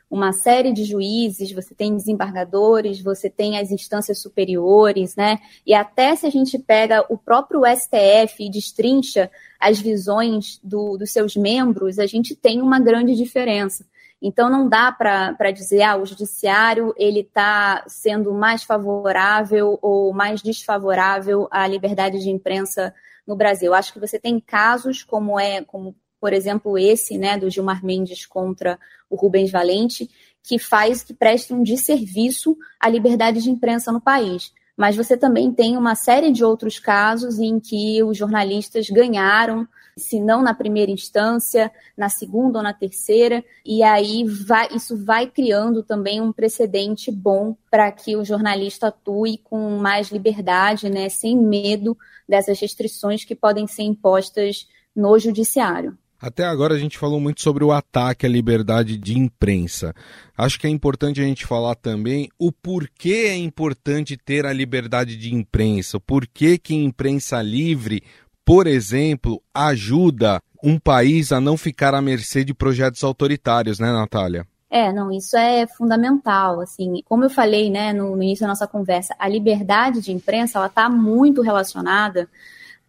uma 0.09 0.33
série 0.33 0.73
de 0.73 0.85
juízes, 0.85 1.53
você 1.53 1.75
tem 1.75 1.97
desembargadores, 1.97 3.01
você 3.01 3.29
tem 3.29 3.59
as 3.59 3.71
instâncias 3.71 4.21
superiores, 4.21 5.17
né? 5.17 5.39
E 5.67 5.75
até 5.75 6.15
se 6.15 6.27
a 6.27 6.31
gente 6.31 6.59
pega 6.59 7.05
o 7.09 7.19
próprio 7.19 7.63
STF 7.67 8.45
e 8.45 8.51
destrincha 8.51 9.31
as 9.61 9.81
visões 9.81 10.61
do, 10.63 10.97
dos 10.97 11.11
seus 11.11 11.37
membros, 11.37 11.99
a 11.99 12.07
gente 12.07 12.37
tem 12.37 12.63
uma 12.63 12.79
grande 12.79 13.17
diferença. 13.17 13.85
Então 14.21 14.49
não 14.49 14.69
dá 14.69 14.91
para 14.91 15.51
dizer, 15.51 15.83
ah, 15.83 15.97
o 15.97 16.07
judiciário 16.07 16.95
ele 16.97 17.21
está 17.21 17.85
sendo 17.87 18.33
mais 18.33 18.63
favorável 18.63 19.79
ou 19.83 20.13
mais 20.13 20.41
desfavorável 20.41 21.47
à 21.51 21.67
liberdade 21.67 22.19
de 22.19 22.31
imprensa 22.31 22.95
no 23.27 23.37
Brasil. 23.37 23.75
Acho 23.75 23.93
que 23.93 24.01
você 24.01 24.19
tem 24.19 24.41
casos 24.41 25.03
como 25.03 25.39
é, 25.39 25.63
como 25.63 25.95
por 26.21 26.33
exemplo 26.33 26.79
esse, 26.79 27.19
né, 27.19 27.37
do 27.37 27.51
Gilmar 27.51 27.85
Mendes 27.85 28.25
contra 28.25 28.79
o 29.09 29.17
Rubens 29.17 29.51
Valente, 29.51 30.09
que 30.43 30.59
faz 30.59 31.03
que 31.03 31.13
preste 31.13 31.53
um 31.53 31.63
desserviço 31.63 32.57
à 32.81 32.89
liberdade 32.89 33.43
de 33.43 33.51
imprensa 33.51 33.93
no 33.93 34.01
país. 34.01 34.53
Mas 34.77 34.97
você 34.97 35.17
também 35.17 35.53
tem 35.53 35.77
uma 35.77 35.95
série 35.95 36.31
de 36.31 36.45
outros 36.45 36.79
casos 36.79 37.39
em 37.39 37.59
que 37.59 38.03
os 38.03 38.17
jornalistas 38.17 38.89
ganharam 38.89 39.67
se 39.97 40.21
não 40.21 40.43
na 40.43 40.53
primeira 40.53 40.93
instância, 40.93 41.73
na 41.97 42.09
segunda 42.09 42.59
ou 42.59 42.63
na 42.63 42.75
terceira, 42.75 43.43
e 43.65 43.83
aí 43.83 44.25
vai, 44.25 44.69
isso 44.75 44.97
vai 45.03 45.27
criando 45.27 45.83
também 45.83 46.21
um 46.21 46.33
precedente 46.33 47.11
bom 47.11 47.57
para 47.71 47.91
que 47.91 48.15
o 48.15 48.25
jornalista 48.25 48.89
atue 48.89 49.39
com 49.39 49.79
mais 49.79 50.11
liberdade, 50.11 50.91
né, 50.91 51.09
sem 51.09 51.37
medo 51.37 51.97
dessas 52.29 52.61
restrições 52.61 53.25
que 53.25 53.35
podem 53.35 53.67
ser 53.67 53.85
impostas 53.85 54.69
no 54.95 55.19
judiciário. 55.19 55.97
Até 56.19 56.45
agora 56.45 56.75
a 56.75 56.79
gente 56.79 56.97
falou 56.97 57.21
muito 57.21 57.43
sobre 57.43 57.63
o 57.63 57.71
ataque 57.71 58.25
à 58.25 58.29
liberdade 58.29 58.97
de 58.97 59.19
imprensa. 59.19 59.95
Acho 60.37 60.59
que 60.59 60.67
é 60.67 60.71
importante 60.71 61.21
a 61.21 61.25
gente 61.25 61.45
falar 61.45 61.75
também 61.75 62.31
o 62.39 62.51
porquê 62.51 63.27
é 63.29 63.37
importante 63.37 64.17
ter 64.17 64.47
a 64.47 64.53
liberdade 64.53 65.15
de 65.15 65.35
imprensa, 65.35 65.99
o 65.99 66.01
porquê 66.01 66.57
que 66.57 66.75
imprensa 66.75 67.43
livre 67.43 68.03
por 68.47 68.69
exemplo, 68.69 69.43
ajuda 69.53 70.41
um 70.63 70.79
país 70.79 71.33
a 71.33 71.41
não 71.41 71.57
ficar 71.57 71.95
à 71.95 72.01
mercê 72.01 72.45
de 72.45 72.55
projetos 72.55 73.03
autoritários, 73.03 73.81
né, 73.81 73.91
Natália? 73.91 74.47
É, 74.71 74.93
não, 74.93 75.11
isso 75.11 75.37
é 75.37 75.67
fundamental. 75.67 76.61
Assim, 76.61 77.03
como 77.07 77.25
eu 77.25 77.31
falei, 77.31 77.69
né, 77.69 77.93
no, 77.93 78.15
no 78.15 78.23
início 78.23 78.43
da 78.43 78.49
nossa 78.49 78.67
conversa, 78.67 79.17
a 79.19 79.29
liberdade 79.29 80.01
de 80.01 80.13
imprensa 80.13 80.59
ela 80.59 80.69
está 80.69 80.89
muito 80.89 81.43
relacionada 81.43 82.29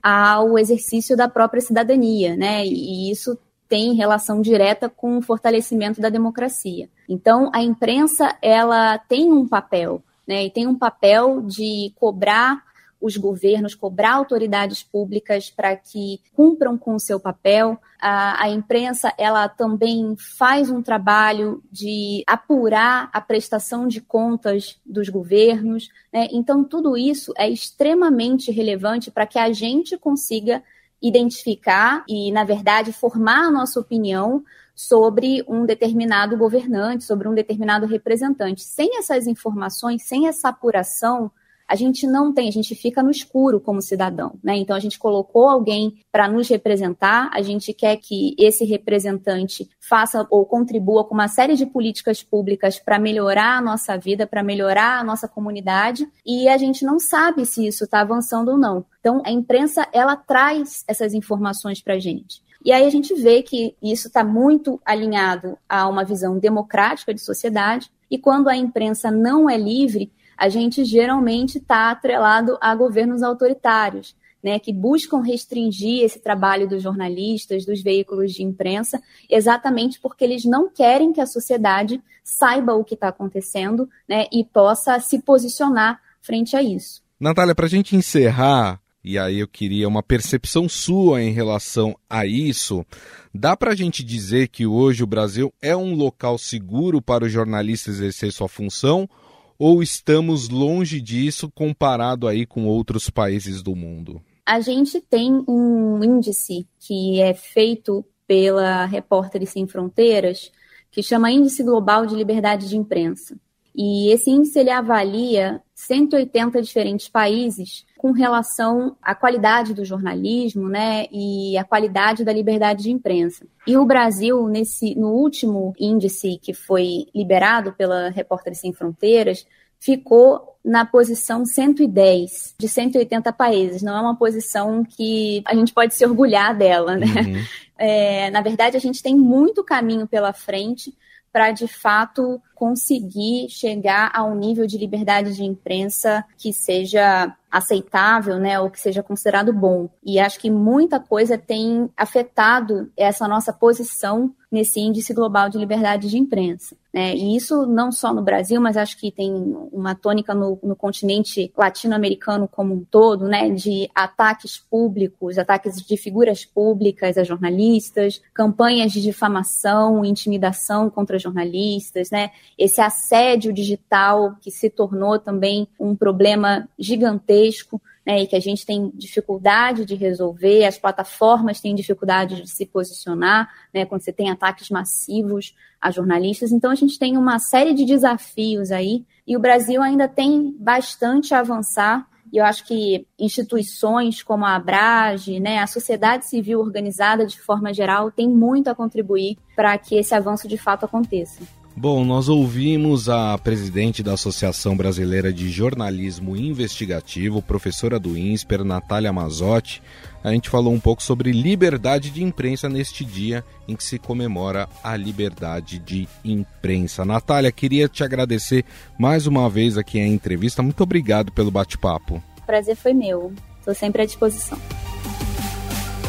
ao 0.02 0.60
exercício 0.60 1.17
da 1.17 1.28
própria 1.28 1.62
cidadania, 1.62 2.36
né? 2.36 2.63
E 2.63 3.10
isso 3.10 3.36
tem 3.67 3.96
relação 3.96 4.41
direta 4.41 4.88
com 4.88 5.17
o 5.17 5.22
fortalecimento 5.22 6.00
da 6.00 6.10
democracia. 6.10 6.88
Então, 7.10 7.50
a 7.52 7.63
imprensa 7.63 8.38
ela 8.41 9.00
tem 9.00 9.32
um 9.32 9.48
papel, 9.48 10.04
né? 10.28 10.46
E 10.46 10.52
tem 10.52 10.67
um 10.67 10.78
papel 10.78 11.41
de 11.41 11.91
cobrar 11.96 12.66
os 12.99 13.15
governos, 13.15 13.75
cobrar 13.75 14.13
autoridades 14.13 14.83
públicas 14.83 15.49
para 15.49 15.75
que 15.75 16.19
cumpram 16.36 16.77
com 16.77 16.95
o 16.95 16.99
seu 16.99 17.19
papel. 17.19 17.79
A, 17.99 18.43
a, 18.43 18.49
imprensa 18.49 19.13
ela 19.17 19.47
também 19.47 20.15
faz 20.38 20.69
um 20.69 20.81
trabalho 20.81 21.63
de 21.71 22.23
apurar 22.25 23.10
a 23.13 23.21
prestação 23.21 23.88
de 23.88 24.01
contas 24.01 24.79
dos 24.86 25.10
governos. 25.10 25.89
Né? 26.12 26.27
Então, 26.31 26.63
tudo 26.63 26.97
isso 26.97 27.33
é 27.38 27.49
extremamente 27.49 28.51
relevante 28.51 29.12
para 29.12 29.27
que 29.27 29.39
a 29.39 29.51
gente 29.51 29.97
consiga 29.97 30.63
identificar 31.01 32.03
e, 32.07 32.31
na 32.31 32.43
verdade, 32.43 32.91
formar 32.91 33.45
a 33.45 33.51
nossa 33.51 33.79
opinião 33.79 34.43
sobre 34.75 35.43
um 35.47 35.65
determinado 35.65 36.38
governante, 36.38 37.03
sobre 37.03 37.27
um 37.27 37.33
determinado 37.33 37.86
representante. 37.86 38.63
Sem 38.63 38.97
essas 38.97 39.25
informações, 39.25 40.03
sem 40.03 40.27
essa 40.27 40.49
apuração, 40.49 41.31
a 41.67 41.75
gente 41.75 42.08
não 42.08 42.34
tem, 42.34 42.47
a 42.47 42.51
gente 42.51 42.73
fica 42.73 43.03
no 43.03 43.12
escuro 43.12 43.60
como 43.60 43.82
cidadão, 43.82 44.39
né? 44.43 44.56
Então 44.56 44.75
a 44.75 44.80
gente 44.80 44.97
colocou 44.97 45.49
alguém 45.49 45.95
para 46.12 46.27
nos 46.27 46.47
representar, 46.47 47.30
a 47.34 47.41
gente 47.41 47.73
quer 47.73 47.97
que 47.97 48.34
esse 48.39 48.63
representante 48.63 49.69
faça 49.80 50.25
ou 50.30 50.45
contribua 50.45 51.03
com 51.03 51.13
uma 51.13 51.27
série 51.27 51.56
de 51.56 51.65
políticas 51.65 52.23
públicas 52.23 52.80
para 52.80 52.97
melhorar 52.97 53.58
a 53.58 53.62
nossa 53.62 53.97
vida, 53.97 54.25
para 54.25 54.41
melhorar 54.41 54.99
a 54.99 55.03
nossa 55.03 55.27
comunidade, 55.27 56.08
e 56.25 56.47
a 56.47 56.58
gente 56.58 56.86
não 56.86 56.99
sabe 56.99 57.45
se 57.45 57.67
isso 57.67 57.84
está 57.84 58.01
avançando 58.01 58.51
ou 58.51 58.58
não. 58.58 58.86
Então 58.99 59.21
a 59.25 59.32
imprensa 59.32 59.86
ela 59.91 60.15
traz 60.15 60.84
essas 60.88 61.13
informações 61.13 61.82
para 61.82 61.95
a 61.95 61.99
gente. 61.99 62.41
E 62.63 62.71
aí 62.71 62.86
a 62.86 62.89
gente 62.89 63.13
vê 63.13 63.43
que 63.43 63.75
isso 63.82 64.08
está 64.08 64.23
muito 64.23 64.82
alinhado 64.86 65.58
a 65.69 65.88
uma 65.88 66.03
visão 66.03 66.39
democrática 66.39 67.13
de 67.13 67.21
sociedade, 67.21 67.91
e 68.10 68.17
quando 68.17 68.47
a 68.47 68.56
imprensa 68.56 69.12
não 69.12 69.49
é 69.49 69.58
livre, 69.58 70.12
a 70.38 70.50
gente 70.50 70.86
geralmente 70.86 71.58
está 71.58 71.89
atrelado 71.89 72.58
a 72.62 72.76
governos 72.76 73.23
autoritários, 73.23 74.15
né, 74.43 74.60
que 74.60 74.71
buscam 74.71 75.19
restringir 75.21 76.04
esse 76.04 76.19
trabalho 76.19 76.69
dos 76.69 76.84
jornalistas, 76.84 77.65
dos 77.65 77.82
veículos 77.82 78.34
de 78.34 78.43
imprensa, 78.43 79.02
exatamente 79.30 80.00
porque 80.00 80.23
eles 80.23 80.45
não 80.45 80.69
querem 80.69 81.12
que 81.12 81.19
a 81.19 81.26
sociedade 81.26 82.02
saiba 82.23 82.76
o 82.76 82.84
que 82.84 82.93
está 82.93 83.08
acontecendo 83.08 83.89
né, 84.08 84.26
e 84.32 84.45
possa 84.45 85.00
se 85.00 85.19
posicionar 85.19 86.00
frente 86.21 86.56
a 86.56 86.62
isso. 86.62 87.02
Natália, 87.19 87.56
para 87.56 87.65
a 87.65 87.69
gente 87.69 87.95
encerrar, 87.95 88.80
e 89.04 89.17
aí 89.17 89.39
eu 89.39 89.47
queria 89.47 89.88
uma 89.88 90.04
percepção 90.04 90.69
sua 90.69 91.23
em 91.23 91.32
relação 91.32 91.97
a 92.08 92.26
isso. 92.26 92.86
Dá 93.34 93.58
para 93.58 93.71
a 93.71 93.76
gente 93.76 94.04
dizer 94.04 94.50
que 94.50 94.67
hoje 94.67 95.04
o 95.04 95.08
Brasil 95.08 95.52
é 95.62 95.76
um 95.76 95.95
local 95.95 96.38
seguro 96.38 97.02
para 97.02 97.26
o 97.26 97.30
jornalista 97.30 97.89
exercer 97.89 98.32
sua 98.32 98.47
função 98.47 99.10
ou 99.58 99.82
estamos 99.82 100.50
longe 100.50 101.02
disso 101.02 101.50
comparado 101.54 102.28
aí 102.28 102.46
com 102.46 102.65
outros 102.65 103.10
países 103.10 103.62
do 103.62 103.76
mundo? 103.76 104.22
A 104.46 104.60
gente 104.60 105.02
tem 105.02 105.43
um 105.48 106.04
índice 106.04 106.67
que 106.80 107.20
é 107.20 107.34
feito 107.34 108.06
pela 108.26 108.86
Repórteres 108.86 109.50
Sem 109.50 109.67
Fronteiras, 109.67 110.52
que 110.91 111.04
chama 111.04 111.32
Índice 111.32 111.63
Global 111.63 112.06
de 112.06 112.15
Liberdade 112.15 112.70
de 112.70 112.78
Imprensa. 112.78 113.38
E 113.76 114.10
esse 114.12 114.30
índice 114.30 114.60
ele 114.60 114.70
avalia 114.70 115.62
180 115.78 116.60
diferentes 116.60 117.08
países 117.08 117.86
com 118.00 118.12
relação 118.12 118.98
à 119.00 119.13
qualidade 119.13 119.76
do 119.76 119.86
jornalismo, 119.86 120.68
né, 120.68 121.06
e 121.12 121.56
a 121.56 121.63
qualidade 121.63 122.26
da 122.26 122.34
liberdade 122.34 122.84
de 122.84 122.92
imprensa. 122.92 123.46
E 123.66 123.78
o 123.78 123.86
Brasil, 123.86 124.48
nesse, 124.48 124.96
no 124.96 125.10
último 125.10 125.76
índice 125.80 126.40
que 126.42 126.52
foi 126.52 127.06
liberado 127.13 127.74
pela 127.74 128.10
Repórteres 128.10 128.60
Sem 128.60 128.74
Fronteiras, 128.74 129.46
ficou 129.80 130.58
na 130.66 130.84
posição 130.84 131.46
110 131.46 132.56
de 132.58 132.68
180 132.68 133.32
países. 133.32 133.84
Não 133.84 133.96
é 133.96 134.02
uma 134.02 134.18
posição 134.18 134.84
que 134.84 135.44
a 135.46 135.54
gente 135.54 135.72
pode 135.72 135.94
se 135.94 136.04
orgulhar 136.04 136.58
dela, 136.58 136.96
né? 136.98 137.06
Uhum. 137.06 137.44
É, 137.80 138.32
na 138.32 138.42
verdade, 138.42 138.76
a 138.76 138.80
gente 138.80 139.04
tem 139.04 139.16
muito 139.16 139.63
caminho 139.63 140.08
pela 140.08 140.34
frente 140.34 140.98
para 141.32 141.52
de 141.52 141.68
fato 141.68 142.42
conseguir 142.56 143.50
chegar 143.50 144.12
a 144.13 144.24
um 144.24 144.36
nível 144.36 144.66
de 144.66 144.78
liberdade 144.78 145.36
de 145.36 145.44
imprensa 145.44 146.26
que 146.38 146.52
seja 146.52 147.36
aceitável, 147.52 148.38
né, 148.40 148.60
ou 148.60 148.70
que 148.70 148.80
seja 148.80 149.04
considerado 149.04 149.54
bom. 149.54 149.90
E 150.04 150.20
acho 150.20 150.40
que 150.40 150.50
muita 150.50 151.00
coisa 151.00 151.38
tem 151.38 151.90
afetado 151.96 152.92
essa 152.98 153.28
nossa 153.28 153.54
posição 153.54 154.34
nesse 154.52 154.80
índice 154.80 155.13
global 155.13 155.50
de 155.50 155.58
liberdade 155.58 156.10
de 156.10 156.18
imprensa. 156.18 156.76
Né? 156.97 157.15
E 157.15 157.36
isso 157.36 157.67
não 157.67 157.91
só 157.91 158.12
no 158.12 158.23
Brasil, 158.23 158.60
mas 158.60 158.75
acho 158.75 158.97
que 158.97 159.12
tem 159.12 159.31
uma 159.71 159.93
tônica 159.93 160.33
no, 160.33 160.57
no 160.63 160.75
continente 160.75 161.53
latino-americano 161.55 162.47
como 162.47 162.73
um 162.73 162.83
todo, 162.83 163.27
né? 163.27 163.51
de 163.51 163.88
ataques 163.93 164.57
públicos, 164.57 165.38
ataques 165.38 165.75
de 165.75 165.95
figuras 165.95 166.43
públicas 166.43 167.15
a 167.15 167.23
jornalistas, 167.23 168.19
campanhas 168.33 168.91
de 168.91 168.99
difamação, 168.99 170.03
intimidação 170.03 170.89
contra 170.89 171.19
jornalistas, 171.19 172.10
né? 172.10 172.31
esse 172.57 172.81
assédio 172.81 173.53
digital 173.53 174.36
que 174.41 174.49
se 174.49 174.67
tornou 174.67 175.19
também 175.19 175.67
um 175.79 175.95
problema 175.95 176.67
gigantesco 176.79 177.79
né, 178.08 178.22
e 178.22 178.28
que 178.28 178.38
a 178.38 178.39
gente 178.39 178.65
tem 178.65 178.89
dificuldade 178.96 179.84
de 179.84 179.93
resolver, 179.93 180.63
as 180.63 180.78
plataformas 180.78 181.60
têm 181.60 181.76
dificuldade 181.76 182.41
de 182.41 182.50
se 182.50 182.65
posicionar, 182.65 183.50
né, 183.74 183.84
quando 183.84 184.02
você 184.02 184.13
tem 184.13 184.32
ataques 184.32 184.70
massivos 184.70 185.54
a 185.82 185.91
jornalistas. 185.91 186.54
Então, 186.54 186.72
a 186.72 186.76
gente 186.76 186.98
tem 186.98 187.17
uma 187.17 187.38
série 187.38 187.74
de 187.74 187.84
desafios 187.84 188.72
aí, 188.72 189.04
e 189.28 189.36
o 189.36 189.41
Brasil 189.41 189.82
ainda 189.82 190.08
tem 190.08 190.56
bastante 190.58 191.34
a 191.34 191.39
avançar. 191.39 192.08
E 192.32 192.38
eu 192.38 192.46
acho 192.46 192.65
que 192.65 193.06
instituições 193.20 194.24
como 194.24 194.46
a 194.46 194.56
Abrage, 194.56 195.41
né, 195.41 195.60
a 195.60 195.67
sociedade 195.67 196.28
civil 196.28 196.62
organizada 196.62 197.26
de 197.26 197.38
forma 197.38 197.74
geral, 197.74 198.10
tem 198.10 198.30
muito 198.30 198.70
a 198.70 198.76
contribuir 198.76 199.38
para 199.54 199.78
que 199.78 199.96
esse 199.96 200.15
avanço 200.15 200.48
de 200.48 200.58
fato 200.58 200.86
aconteça. 200.86 201.43
Bom, 201.80 202.04
nós 202.04 202.28
ouvimos 202.28 203.08
a 203.08 203.38
presidente 203.38 204.02
da 204.02 204.13
Associação 204.13 204.76
Brasileira 204.76 205.32
de 205.32 205.48
Jornalismo 205.48 206.36
Investigativo, 206.36 207.40
professora 207.40 208.00
do 208.00 208.18
INSPER, 208.18 208.63
Natália 208.63 209.13
Mazotti. 209.13 209.80
A 210.24 210.32
gente 210.32 210.50
falou 210.50 210.74
um 210.74 210.80
pouco 210.80 211.04
sobre 211.04 211.32
liberdade 211.32 212.10
de 212.10 212.24
imprensa 212.24 212.68
neste 212.68 213.06
dia 213.06 213.46
em 213.68 213.76
que 213.76 213.84
se 213.84 214.00
comemora 214.00 214.68
a 214.84 214.98
liberdade 214.98 215.78
de 215.78 216.08
imprensa. 216.26 217.06
Natália, 217.06 217.52
queria 217.52 217.88
te 217.88 218.04
agradecer 218.04 218.66
mais 218.98 219.28
uma 219.28 219.48
vez 219.48 219.78
aqui 219.78 220.00
a 220.00 220.08
entrevista. 220.08 220.63
Muito 220.63 220.82
obrigado 220.82 221.32
pelo 221.32 221.52
bate-papo. 221.52 222.24
Prazer 222.48 222.76
foi 222.76 222.96
meu. 222.96 223.32
Estou 223.60 223.76
sempre 223.76 224.02
à 224.02 224.06
disposição. 224.08 224.58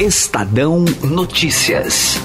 Estadão 0.00 0.86
Notícias. 1.04 2.16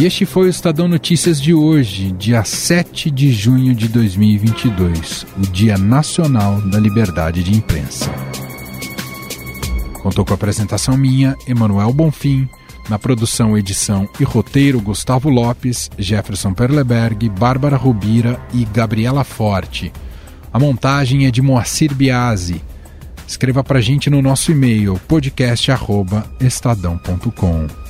E 0.00 0.06
este 0.06 0.24
foi 0.24 0.46
o 0.46 0.48
Estadão 0.48 0.88
Notícias 0.88 1.38
de 1.38 1.52
hoje, 1.52 2.10
dia 2.12 2.42
7 2.42 3.10
de 3.10 3.30
junho 3.30 3.74
de 3.74 3.86
2022, 3.86 5.26
o 5.36 5.42
Dia 5.42 5.76
Nacional 5.76 6.58
da 6.62 6.80
Liberdade 6.80 7.42
de 7.42 7.54
Imprensa. 7.54 8.10
Contou 10.02 10.24
com 10.24 10.32
a 10.32 10.36
apresentação 10.36 10.96
minha, 10.96 11.36
Emanuel 11.46 11.92
Bonfim, 11.92 12.48
na 12.88 12.98
produção, 12.98 13.58
edição 13.58 14.08
e 14.18 14.24
roteiro 14.24 14.80
Gustavo 14.80 15.28
Lopes, 15.28 15.90
Jefferson 15.98 16.54
Perleberg, 16.54 17.28
Bárbara 17.28 17.76
Rubira 17.76 18.40
e 18.54 18.64
Gabriela 18.64 19.22
Forte. 19.22 19.92
A 20.50 20.58
montagem 20.58 21.26
é 21.26 21.30
de 21.30 21.42
Moacir 21.42 21.94
Biasi. 21.94 22.62
Escreva 23.28 23.62
pra 23.62 23.82
gente 23.82 24.08
no 24.08 24.22
nosso 24.22 24.50
e-mail 24.50 24.98
podcast@estadão.com. 25.06 27.89